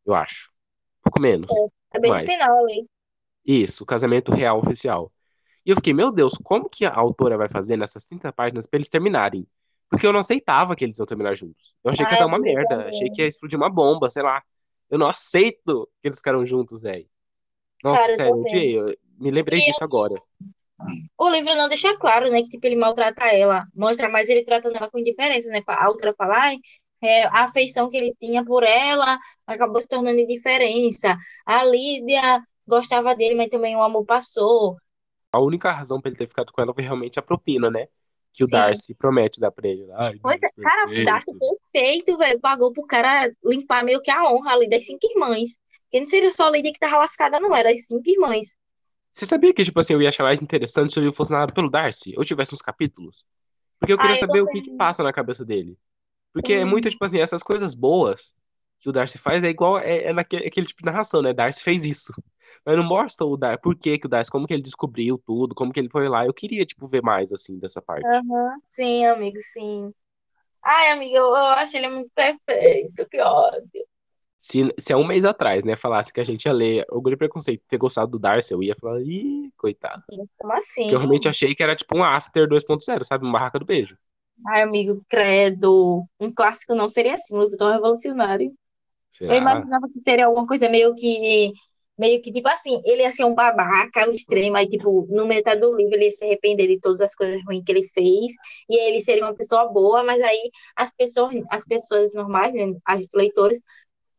[0.07, 0.51] Eu acho.
[1.01, 1.55] Um pouco menos, É
[1.91, 2.87] pouco bem no final ali.
[3.45, 5.13] Isso, o casamento real oficial.
[5.69, 8.79] E eu fiquei, meu Deus, como que a autora vai fazer nessas 30 páginas pra
[8.79, 9.47] eles terminarem?
[9.91, 11.77] Porque eu não aceitava que eles iam terminar juntos.
[11.85, 13.29] Eu achei que ia Ah, dar uma merda, achei que ia também.
[13.29, 14.43] explodir uma bomba, sei lá.
[14.91, 17.09] Eu não aceito que eles ficaram juntos, velho.
[17.85, 18.43] Nossa, Cara, sério, eu também.
[18.43, 18.79] odiei.
[18.79, 20.23] Eu me lembrei E disso agora.
[21.19, 23.67] o livro não deixa claro, né, que tipo, ele maltrata ela.
[23.75, 25.61] Mostra mais ele tratando ela com indiferença, né?
[25.67, 26.59] A autora fala, ai,
[27.03, 31.17] é, a afeição que ele tinha por ela acabou se tornando indiferença.
[31.47, 34.77] A Lídia gostava dele, mas também o amor passou.
[35.33, 37.89] A única razão pra ele ter ficado com ela foi realmente a propina, né?
[38.33, 38.49] Que o Sim.
[38.49, 39.87] Darcy promete dar pra ele.
[39.93, 41.39] Ai, é, Darcy, cara, Darcy perfeito.
[41.73, 42.41] perfeito, velho.
[42.41, 45.59] Pagou pro cara limpar meio que a honra ali das cinco irmãs.
[45.85, 47.55] Porque não seria só a Lídia que tava lascada, não.
[47.55, 48.57] Era as cinco irmãs.
[49.13, 51.53] Você sabia que, tipo assim, eu ia achar mais interessante se o livro fosse narrado
[51.53, 52.15] pelo Darcy?
[52.17, 53.27] Ou tivesse uns capítulos?
[53.81, 55.79] Porque eu queria Ah, eu saber o que que passa na cabeça dele.
[56.33, 58.35] Porque é muito, Hum, tipo assim, essas coisas boas
[58.81, 61.35] que o Darcy faz é igual, é, é naquele aquele tipo de narração, né?
[61.35, 62.13] Darcy fez isso.
[62.65, 65.55] Mas não mostra o Darcy, por que que o Darcy, como que ele descobriu tudo,
[65.55, 66.27] como que ele foi lá.
[66.27, 68.23] Eu queria, tipo, ver mais, assim, dessa parte.
[68.31, 68.61] aham.
[68.69, 69.93] Sim, amigo, sim.
[70.63, 73.09] Ai, amiga, eu, eu acho ele muito perfeito.
[73.11, 73.87] Que ódio.
[74.39, 77.17] Se, se há um mês atrás, né, falasse que a gente ia ler Orgulho e
[77.17, 80.03] Preconceito ter gostado do Darcy, eu ia falar, ih, coitado.
[80.39, 81.01] Como Porque eu assim?
[81.01, 83.25] realmente achei que era, tipo, um After 2.0, sabe?
[83.25, 83.97] Uma barraca do beijo.
[84.47, 86.07] Ai, amigo, credo.
[86.21, 88.55] Um clássico não seria assim, um livro tão revolucionário.
[89.27, 89.37] Eu Será?
[89.37, 91.53] imaginava que seria alguma coisa meio que,
[91.99, 95.61] meio que, tipo assim, ele ia ser um babaca ao extremo, aí, tipo, no metade
[95.61, 98.33] do livro ele ia se arrepender de todas as coisas ruins que ele fez,
[98.69, 102.75] e aí ele seria uma pessoa boa, mas aí as pessoas, as pessoas normais, né,
[102.87, 103.61] as leitores,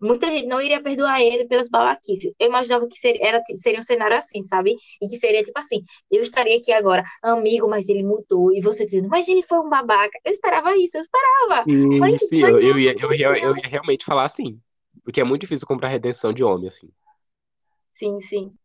[0.01, 2.31] muita gente não iria perdoar ele pelas babaquices.
[2.39, 4.75] Eu imaginava que seria, era, seria um cenário assim, sabe?
[5.01, 8.85] E que seria, tipo assim, eu estaria aqui agora, amigo, mas ele mudou, e você
[8.85, 10.17] dizendo, mas ele foi um babaca.
[10.23, 11.63] Eu esperava isso, eu esperava.
[11.63, 14.59] Sim, Mas, sim, mas eu, eu ia, eu ia, eu ia realmente falar assim.
[15.03, 16.89] Porque é muito difícil comprar redenção de homem, assim.
[17.99, 18.57] Sim, sim.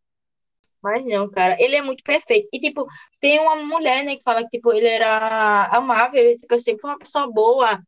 [0.82, 2.48] Mas não, cara, ele é muito perfeito.
[2.52, 2.86] E, tipo,
[3.20, 6.90] tem uma mulher, né, que fala que, tipo, ele era amável, ele, tipo, sempre foi
[6.92, 7.80] uma pessoa boa.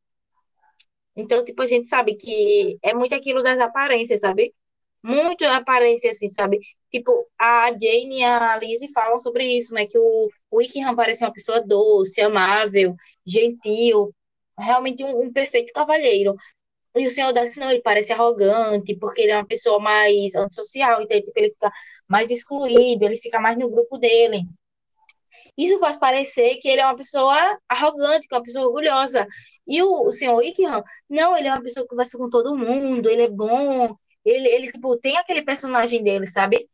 [1.16, 4.54] Então, tipo, a gente sabe que é muito aquilo das aparências, sabe?
[5.02, 6.59] Muito aparência, assim, sabe?
[6.90, 9.87] Tipo, a Jane e a Lizzie falam sobre isso, né?
[9.87, 12.94] Que o, Wickham parece uma pessoa doce, amável,
[13.26, 14.12] gentil,
[14.59, 16.35] realmente um, um perfeito cavalheiro.
[16.96, 21.02] E o senhor Darcy, não, ele parece arrogante, porque ele é uma pessoa mais antissocial,
[21.02, 21.70] então, tipo, ele fica
[22.09, 24.42] mais excluído, ele fica mais no grupo dele.
[25.56, 27.37] Isso faz parecer que ele é uma pessoa
[27.68, 29.26] arrogante, que é uma pessoa orgulhosa.
[29.66, 33.09] E o, o senhor Wickham, não, ele é uma pessoa que conversa com todo mundo,
[33.09, 36.68] ele é bom, ele, ele tipo, tem aquele personagem dele, sabe?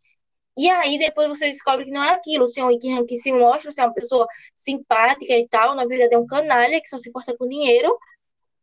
[0.57, 3.71] E aí depois você descobre que não é aquilo, o senhor Wickham que se mostra
[3.73, 7.37] ser uma pessoa simpática e tal, na verdade é um canalha que só se importa
[7.37, 7.97] com dinheiro.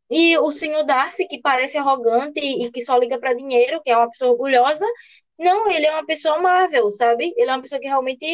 [0.09, 3.97] E o senhor Darcy, que parece arrogante e que só liga para dinheiro, que é
[3.97, 4.85] uma pessoa orgulhosa,
[5.37, 7.33] não, ele é uma pessoa amável, sabe?
[7.37, 8.25] Ele é uma pessoa que realmente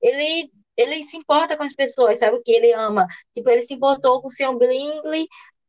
[0.00, 3.06] ele ele se importa com as pessoas, sabe o que ele ama?
[3.34, 5.28] Tipo, ele se importou com o senhor Bingley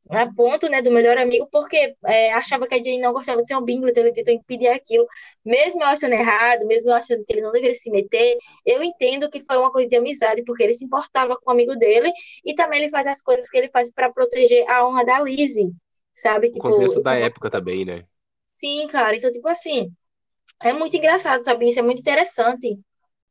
[0.10, 3.48] a ponto, né, do melhor amigo, porque é, achava que a Jane não gostava do
[3.48, 5.06] senhor Bingley, então ele tentou impedir aquilo.
[5.46, 9.30] Mesmo eu achando errado, mesmo eu achando que ele não deveria se meter, eu entendo
[9.30, 12.12] que foi uma coisa de amizade, porque ele se importava com o amigo dele
[12.46, 15.72] e também ele faz as coisas que ele faz para proteger a honra da Lizzie,
[16.14, 16.50] sabe?
[16.54, 18.08] O Tipo, contexto esse da negócio- época também, né?
[18.50, 19.16] sim, cara.
[19.16, 19.94] Então, tipo assim,
[20.64, 21.70] é muito engraçado, sabe?
[21.70, 22.80] Isso é muito interessante.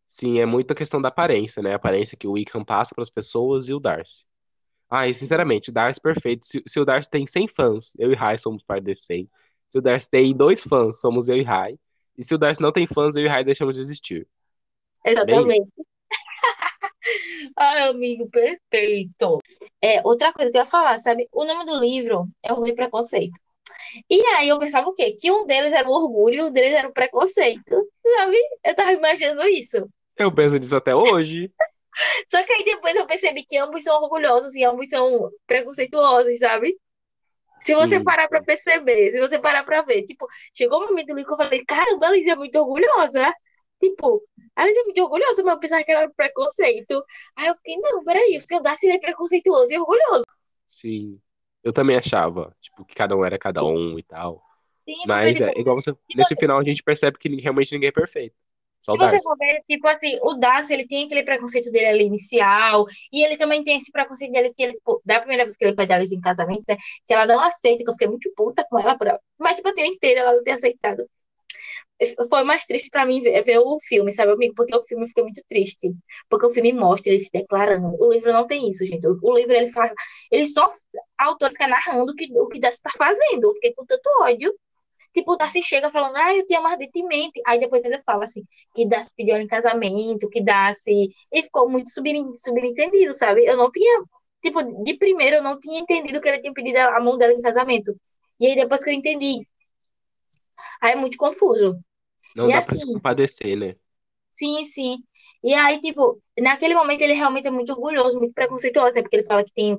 [0.06, 1.72] Sim, é muito a questão da aparência, né?
[1.72, 4.24] A aparência que o Wickham passa para as pessoas e o Darcy.
[4.94, 6.44] Ah, e sinceramente, o Darcy perfeito.
[6.44, 9.30] Se, se o Darcy tem 100 fãs, eu e Rai somos parte desse 100.
[9.66, 11.78] Se o Darcy tem dois fãs, somos eu e Rai.
[12.18, 14.28] E se o Darcy não tem fãs, eu e Rai deixamos de existir.
[15.02, 15.72] Bem, Exatamente.
[17.56, 19.38] Ai, amigo, perfeito.
[19.80, 21.26] É, outra coisa que eu ia falar, sabe?
[21.32, 23.40] O nome do livro é Orgulho e Preconceito.
[24.10, 25.16] E aí eu pensava o quê?
[25.18, 28.36] Que um deles era o orgulho e um deles era o preconceito, sabe?
[28.62, 29.88] Eu tava imaginando isso.
[30.18, 31.50] eu penso nisso até hoje.
[32.26, 36.76] Só que aí depois eu percebi que ambos são orgulhosos e ambos são preconceituosos, sabe?
[37.60, 38.04] Se você Sim.
[38.04, 41.64] parar pra perceber, se você parar pra ver, tipo, chegou um momento que eu falei,
[41.64, 43.32] caramba, a Liz é muito orgulhosa.
[43.80, 44.22] Tipo,
[44.56, 47.04] a Liz é muito orgulhosa, mas eu pensava que ela era preconceito.
[47.36, 50.24] Aí eu fiquei, não, peraí, o seu Darcy é preconceituoso e orgulhoso.
[50.66, 51.20] Sim.
[51.62, 54.44] Eu também achava, tipo, que cada um era cada um e tal.
[54.84, 57.72] Sim, porque, Mas é tipo, igual você, se nesse final a gente percebe que realmente
[57.72, 58.34] ninguém é perfeito.
[58.82, 62.84] Se você for ver, tipo assim, o Darcy, ele tem aquele preconceito dele ali inicial,
[63.12, 65.76] e ele também tem esse preconceito dele que ele, tipo, da primeira vez que ele
[65.76, 68.66] pede a Liz em casamento, né, que ela não aceita, que eu fiquei muito puta
[68.68, 69.20] com ela, por ela.
[69.38, 71.06] Mas, tipo assim, eu entendo ela não ter aceitado.
[72.28, 74.54] Foi mais triste pra mim ver, ver o filme, sabe, amigo?
[74.56, 75.92] Porque o filme fiquei muito triste.
[76.28, 77.96] Porque o filme mostra ele se declarando.
[78.00, 79.06] O livro não tem isso, gente.
[79.06, 79.92] O, o livro, ele faz...
[80.30, 80.66] Ele só...
[81.16, 83.44] A autora fica narrando o que, o que Darcy tá fazendo.
[83.44, 84.52] Eu fiquei com tanto ódio.
[85.12, 87.40] Tipo, o Darcy chega falando, ah, eu te amo ardentemente.
[87.46, 88.42] Aí depois ele fala assim,
[88.74, 91.10] que Darcy pediu ela em casamento, que Darcy...
[91.30, 93.44] Ele ficou muito subentendido, sabe?
[93.44, 94.02] Eu não tinha...
[94.42, 97.40] Tipo, de primeiro eu não tinha entendido que ele tinha pedido a mão dela em
[97.40, 97.94] casamento.
[98.40, 99.46] E aí depois que eu entendi,
[100.80, 101.78] aí é muito confuso.
[102.36, 103.74] Não E dá pra se assim, compadecer, né?
[104.30, 104.98] sim, sim.
[105.42, 109.02] E aí, tipo, naquele momento ele realmente é muito orgulhoso, muito preconceituoso, né?
[109.02, 109.76] Porque ele fala que tem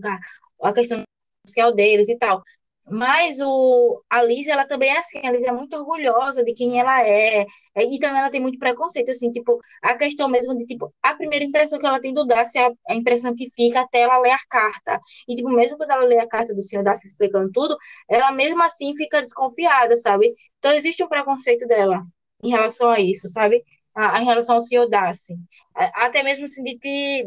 [0.62, 1.04] a questão
[1.46, 2.42] social deles e tal.
[2.86, 6.80] Mas o, a Liz, ela também é assim, a Liz é muito orgulhosa de quem
[6.80, 10.66] ela é, é, e também ela tem muito preconceito, assim, tipo, a questão mesmo de,
[10.66, 13.82] tipo, a primeira impressão que ela tem do Darcy é a, a impressão que fica
[13.82, 15.00] até ela ler a carta.
[15.28, 17.78] E, tipo, mesmo quando ela lê a carta do senhor Darcy explicando tudo,
[18.10, 20.30] ela mesmo assim fica desconfiada, sabe?
[20.60, 22.04] Então, existe um preconceito dela
[22.44, 23.64] em relação a isso, sabe?
[23.96, 25.36] A, a- em relação ao senhor Darcy.
[25.76, 26.78] Até mesmo, assim, de,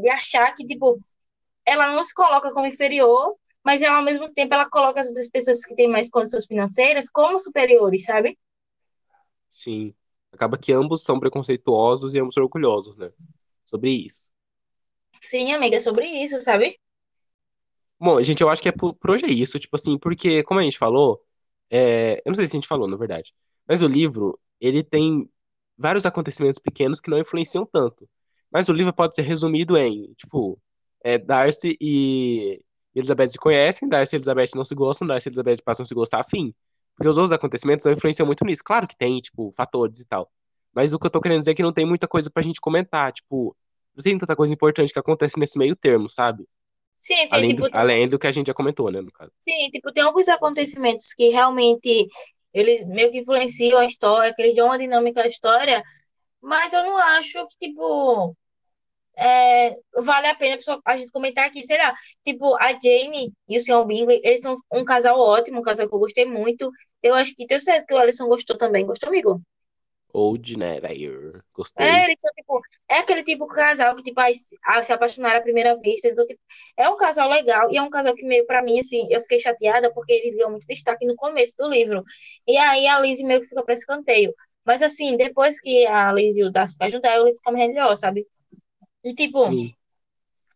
[0.01, 0.99] de achar que, tipo,
[1.65, 3.35] ela não se coloca como inferior,
[3.67, 7.11] mas ela, ao mesmo tempo ela coloca as outras pessoas que têm mais condições financeiras
[7.11, 8.39] como superiores, sabe?
[9.51, 9.93] Sim.
[10.31, 13.11] Acaba que ambos são preconceituosos e ambos são orgulhosos, né?
[13.65, 14.31] Sobre isso.
[15.21, 16.79] Sim, amiga, é sobre isso, sabe?
[17.99, 20.61] Bom, gente, eu acho que é por, por hoje é isso, tipo assim, porque, como
[20.61, 21.21] a gente falou,
[21.69, 23.35] é, eu não sei se a gente falou, na verdade,
[23.67, 25.29] mas o livro, ele tem
[25.77, 28.09] vários acontecimentos pequenos que não influenciam tanto.
[28.49, 30.57] Mas o livro pode ser resumido em, tipo,
[31.03, 32.63] é, Darcy e
[32.99, 35.95] Elizabeth se conhecem, Darcy e Elizabeth não se gostam, Darcy e Elizabeth passam a se
[35.95, 36.55] gostar, fim.
[36.97, 38.63] Porque os outros acontecimentos não influenciam muito nisso.
[38.65, 40.31] Claro que tem, tipo, fatores e tal.
[40.75, 42.61] Mas o que eu tô querendo dizer é que não tem muita coisa pra gente
[42.61, 43.57] comentar, tipo,
[43.95, 46.47] não tem tanta coisa importante que acontece nesse meio termo, sabe?
[47.01, 49.33] Sim, tem, Além tipo, do, além do que a gente já comentou, né, no caso.
[49.39, 52.07] sim, tipo, tem alguns acontecimentos que realmente
[52.53, 55.83] eles meio que influenciam a história, que eles dão uma dinâmica à história,
[56.43, 58.37] mas eu não acho que, tipo,
[59.17, 63.61] é, vale a pena a gente comentar aqui, sei lá, tipo, a Jane e o
[63.61, 63.85] Sr.
[63.87, 66.71] Bingley, eles são um casal ótimo, um casal que eu gostei muito.
[67.03, 68.85] Eu acho que tenho certeza que o Alisson gostou também.
[68.87, 69.41] Gostou, amigo?
[70.13, 71.43] Old, né, velho?
[71.79, 72.05] É, Gostei.
[72.05, 74.19] eles são, tipo, é aquele tipo de casal que, tipo,
[74.83, 76.09] se apaixonaram à primeira vista.
[76.09, 76.41] Então, tipo,
[76.77, 79.39] é um casal legal e é um casal que meio, pra mim, assim, eu fiquei
[79.39, 82.03] chateada porque eles ganham muito destaque no começo do livro.
[82.47, 84.33] E aí a Lizzie meio que fica pra escanteio.
[84.65, 87.53] Mas, assim, depois que a Lizzie e o Darcy ficam juntos, aí o livro fica
[87.53, 88.27] melhor, sabe?
[89.07, 89.73] E, tipo, Sim,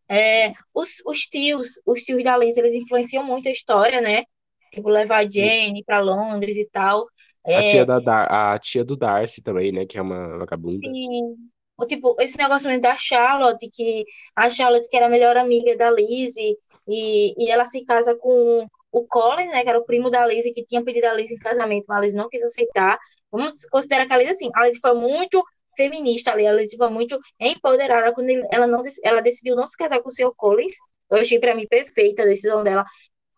[0.08, 4.24] é, os, os tios, os tios da Lizzie, eles influenciam muito a história, né?
[4.72, 5.22] Tipo, levar a.
[5.22, 7.06] Jane pra Londres e tal.
[7.46, 10.76] A tia É, da Dar a tia do Darcy também, né, que é uma vagabunda.
[10.76, 11.36] Sim.
[11.76, 14.04] O, tipo, esse negócio mesmo da Charlotte, que
[14.36, 18.66] a Charlotte que era a melhor amiga da Lizzie, e, e ela se casa com
[18.92, 21.38] o Colin, né, que era o primo da Lizzie, que tinha pedido a Lizzie em
[21.38, 22.98] casamento, mas a Lizzie não quis aceitar.
[23.30, 25.42] Vamos considerar que a Lizzie, assim, a Lizzie foi muito
[25.76, 30.00] feminista ali, a Lizzie foi muito empoderada quando ela, não, ela decidiu não se casar
[30.00, 30.33] com o Sr.
[30.37, 30.76] Collins.
[31.11, 32.85] Eu achei, pra mim, perfeita a decisão dela.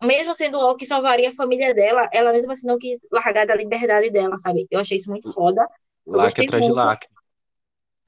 [0.02, 3.54] Mesmo sendo o que salvaria a família dela, ela mesmo assim não quis largar da
[3.54, 4.66] liberdade dela, sabe?
[4.70, 5.66] Eu achei isso muito foda.
[6.06, 6.76] Eu Lacre atrás de muito.
[6.84, 7.08] lacre.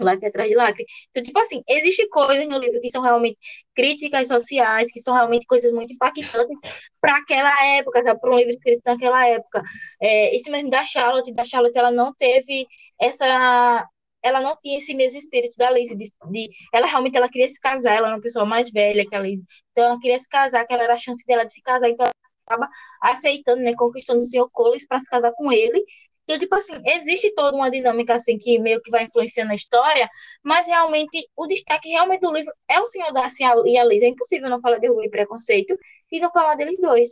[0.00, 0.84] Lacre atrás de lacre.
[1.10, 3.38] Então, tipo assim, existem coisas no livro que são realmente
[3.74, 6.60] críticas sociais, que são realmente coisas muito impactantes
[7.00, 8.14] para aquela época, tá?
[8.16, 9.62] Para um livro escrito naquela época.
[10.02, 12.66] É, esse mesmo da Charlotte, da Charlotte, ela não teve
[13.00, 13.88] essa.
[14.24, 17.60] Ela não tinha esse mesmo espírito da Liz, de, de- ela realmente ela queria se
[17.60, 19.40] casar, ela era uma pessoa mais velha que a Liz,
[19.72, 22.06] então ela queria se casar, que ela era a chance dela de se casar, então
[22.06, 22.12] ela
[22.46, 22.68] acaba
[23.02, 24.48] aceitando, né, conquistando o Sr.
[24.52, 25.84] Collins para se casar com ele,
[26.26, 30.08] Que, tipo assim, existe toda uma dinâmica, assim, que meio que vai influenciando a história,
[30.42, 34.02] mas realmente, o destaque realmente do livro é o Senhor Darcy e a Liz.
[34.02, 35.76] É impossível não falar de Orgulho e Preconceito
[36.10, 37.10] e não falar deles dois.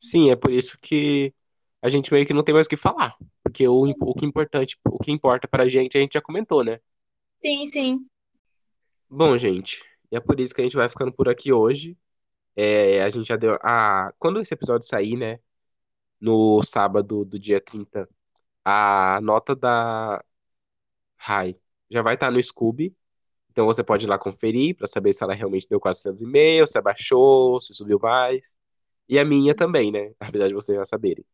[0.00, 1.32] Sim, é por isso que
[1.82, 3.16] a gente meio que não tem mais o que falar.
[3.54, 6.64] Porque o, o que é importante, o que importa pra gente, a gente já comentou,
[6.64, 6.80] né?
[7.38, 8.06] Sim, sim.
[9.08, 9.80] Bom, gente,
[10.10, 11.96] é por isso que a gente vai ficando por aqui hoje.
[12.56, 13.56] É, a gente já deu.
[13.62, 15.38] Ah, quando esse episódio sair, né?
[16.20, 18.08] No sábado do dia 30,
[18.64, 20.24] a nota da
[21.16, 21.56] Rai
[21.90, 22.96] já vai estar no Scooby.
[23.50, 26.78] Então você pode ir lá conferir para saber se ela realmente deu 400 e-mails, se
[26.78, 28.56] abaixou, se subiu mais.
[29.08, 30.12] E a minha também, né?
[30.20, 31.24] Apesar de vocês já saberem.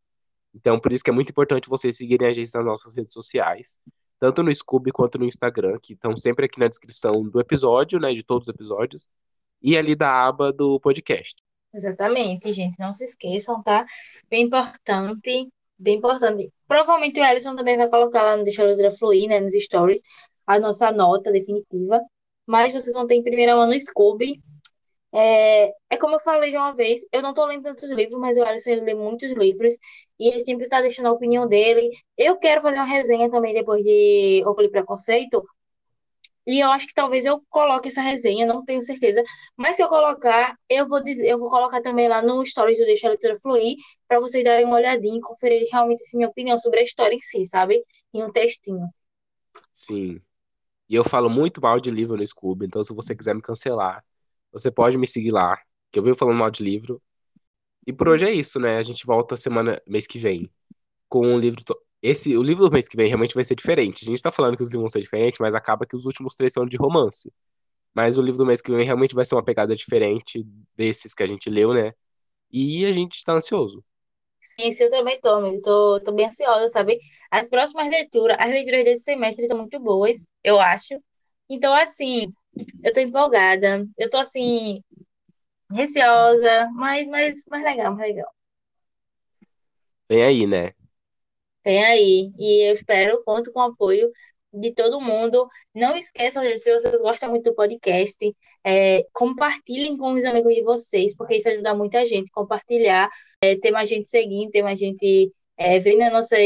[0.55, 3.79] Então, por isso que é muito importante vocês seguirem a gente nas nossas redes sociais,
[4.19, 8.13] tanto no Scooby quanto no Instagram, que estão sempre aqui na descrição do episódio, né?
[8.13, 9.09] De todos os episódios,
[9.63, 11.37] e ali da aba do podcast.
[11.73, 12.79] Exatamente, gente.
[12.79, 13.87] Não se esqueçam, tá?
[14.29, 15.49] Bem importante,
[15.79, 16.53] bem importante.
[16.67, 19.41] Provavelmente o Ellison também vai colocar lá no Deixa a Luz Fluir, né?
[19.41, 20.03] Nos stories,
[20.47, 22.01] a nossa nota definitiva.
[22.47, 24.43] Mas vocês vão ter em primeira mão no Scooby.
[25.13, 28.37] É, é como eu falei de uma vez, eu não tô lendo tantos livros, mas
[28.37, 29.75] o Alisson ele lê muitos livros
[30.19, 31.91] e ele sempre tá deixando a opinião dele.
[32.17, 35.45] Eu quero fazer uma resenha também depois de Orgulho e Preconceito,
[36.47, 39.23] e eu acho que talvez eu coloque essa resenha, não tenho certeza.
[39.57, 42.85] Mas se eu colocar, eu vou dizer, eu vou colocar também lá no Stories do
[42.87, 43.77] Deixa a Leitura Fluir,
[44.09, 47.21] para vocês darem uma olhadinha e conferirem realmente assim, minha opinião sobre a história em
[47.21, 47.85] si, sabe?
[48.13, 48.89] Em um textinho.
[49.73, 50.21] Sim.
[50.89, 54.05] E eu falo muito mal de livro no Scooby, então se você quiser me cancelar,
[54.53, 55.59] você pode me seguir lá,
[55.91, 57.03] que eu venho falando mal de livro.
[57.87, 58.77] E por hoje é isso, né?
[58.79, 60.51] A gente volta semana, mês que vem,
[61.09, 61.65] com um livro.
[61.65, 61.77] To...
[62.03, 64.05] Esse, o livro do mês que vem realmente vai ser diferente.
[64.05, 66.35] A gente tá falando que os livros vão ser diferentes, mas acaba que os últimos
[66.35, 67.33] três são de romance.
[67.95, 70.47] Mas o livro do mês que vem realmente vai ser uma pegada diferente
[70.77, 71.93] desses que a gente leu, né?
[72.51, 73.85] E a gente está ansioso.
[74.41, 75.61] Sim, eu também tô, amigo.
[75.63, 76.99] Tô, tô bem ansiosa, sabe?
[77.31, 80.95] As próximas leituras, as leituras desse semestre estão muito boas, eu acho.
[81.49, 82.33] Então, assim,
[82.83, 83.87] eu tô empolgada.
[83.97, 84.83] Eu tô assim,
[85.71, 88.31] receosa, mas, mas, mas legal, mais legal.
[90.09, 90.73] Vem aí, né?
[91.65, 92.33] Vem aí.
[92.39, 94.11] E eu espero, conto com o apoio
[94.53, 95.49] de todo mundo.
[95.75, 100.63] Não esqueçam, gente, se vocês gostam muito do podcast, é, compartilhem com os amigos de
[100.63, 102.31] vocês, porque isso ajuda muita gente.
[102.33, 103.09] Compartilhar,
[103.43, 106.41] é, ter mais gente seguindo, ter mais gente é, vendo as nossas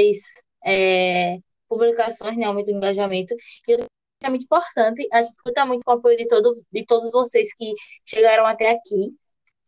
[0.65, 1.39] é,
[1.69, 3.35] publicações, né, do engajamento.
[3.69, 3.87] E eu
[4.27, 5.07] é muito importante.
[5.12, 7.72] A gente conta muito com o apoio de todos, de todos vocês que
[8.05, 9.16] chegaram até aqui,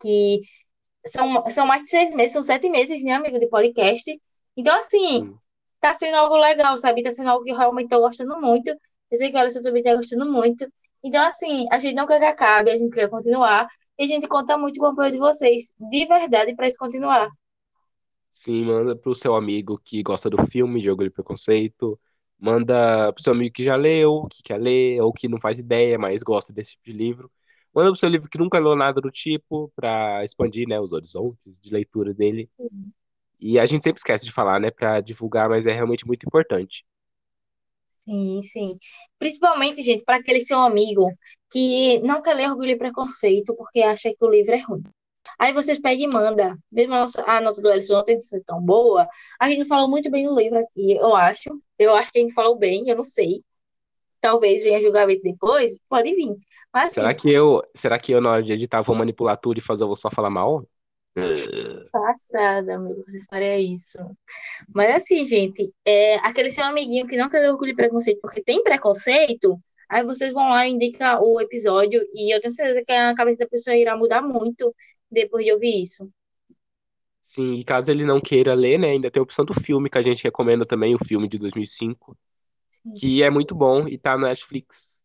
[0.01, 0.41] que
[1.07, 4.11] são, são mais de seis meses, são sete meses, né, amigo, de podcast.
[4.57, 5.39] Então, assim, Sim.
[5.81, 7.03] tá sendo algo legal, sabe?
[7.03, 8.71] Tá sendo algo que eu realmente tô gostando muito.
[9.11, 10.67] Eu sei que a Alessa também tá gostando muito.
[11.03, 13.69] Então, assim, a gente não quer que acabe, a gente quer continuar.
[13.99, 17.31] E a gente conta muito com o apoio de vocês, de verdade, para isso continuar.
[18.31, 21.99] Sim, manda pro seu amigo que gosta do filme, de Orgulho e Preconceito,
[22.39, 25.99] Manda pro seu amigo que já leu, que quer ler, ou que não faz ideia,
[25.99, 27.31] mas gosta desse tipo de livro.
[27.75, 31.59] Manda pro seu livro que nunca leu nada do tipo, para expandir, né, os horizontes
[31.59, 32.49] de leitura dele.
[32.59, 32.91] Uhum.
[33.39, 36.85] E a gente sempre esquece de falar, né, para divulgar, mas é realmente muito importante.
[38.01, 38.79] Sim, sim.
[39.19, 41.11] Principalmente, gente, para aquele seu amigo
[41.51, 44.83] que não quer ler Orgulho e Preconceito porque acha que o livro é ruim.
[45.39, 46.57] Aí vocês pegam e mandam.
[46.71, 49.09] Mesmo a nossa, a nota do Ellison não tem que ser tão boa,
[49.41, 51.51] a gente falou muito bem no livro aqui, eu acho.
[51.79, 53.43] Eu acho que a gente falou bem, eu não sei.
[54.21, 56.35] Talvez venha julgamento depois, pode vir.
[56.73, 59.59] Mas, será assim, que eu, será que eu na hora de editar vou manipular tudo
[59.59, 60.67] e fazer eu vou só falar mal?
[61.91, 63.99] Passada, amigo, você faria isso.
[64.75, 68.43] Mas assim, gente, é, aquele seu amiguinho que não quer ler orgulho e preconceito porque
[68.43, 69.59] tem preconceito,
[69.89, 73.45] aí vocês vão lá e indicam o episódio e eu tenho certeza que a cabeça
[73.45, 74.75] da pessoa irá mudar muito
[75.11, 76.11] depois de ouvir isso.
[77.23, 79.99] Sim, e caso ele não queira ler, né, ainda tem a opção do filme que
[79.99, 82.17] a gente recomenda também, o filme de 2005,
[82.71, 82.93] Sim.
[82.95, 85.03] que é muito bom e tá no Netflix.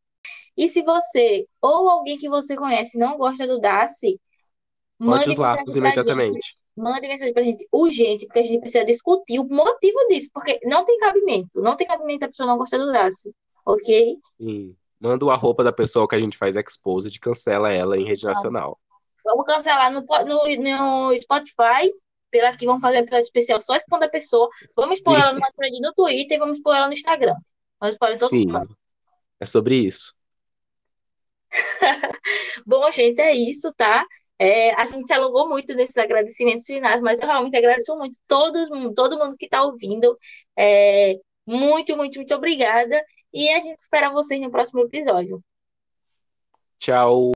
[0.56, 4.20] E se você ou alguém que você conhece não gosta do Darcy,
[5.00, 6.34] mande mensagem imediatamente.
[6.34, 10.60] Gente, mande mensagem pra gente urgente, porque a gente precisa discutir o motivo disso, porque
[10.64, 13.34] não tem cabimento, não tem cabimento a pessoa não gostar do Darcy,
[13.66, 14.16] ok?
[14.38, 14.76] Sim.
[15.00, 18.24] Manda o arroba da pessoa que a gente faz expose e cancela ela em rede
[18.24, 18.80] nacional.
[19.24, 21.92] Vamos cancelar no, no, no Spotify.
[22.30, 24.50] Pela aqui, vamos fazer um episódio especial só expondo a pessoa.
[24.76, 27.36] Vamos expor ela no no Twitter e vamos expor ela no Instagram.
[27.80, 28.78] Vamos expor todo Sim, mundo.
[29.40, 30.16] É sobre isso.
[32.66, 34.06] Bom, gente, é isso, tá?
[34.40, 38.70] É, a gente se alongou muito nesses agradecimentos finais, mas eu realmente agradeço muito todos,
[38.96, 40.18] todo mundo que está ouvindo.
[40.58, 41.16] É,
[41.46, 43.04] muito, muito, muito obrigada.
[43.34, 45.44] E a gente espera vocês no próximo episódio.
[46.80, 47.30] Tchau.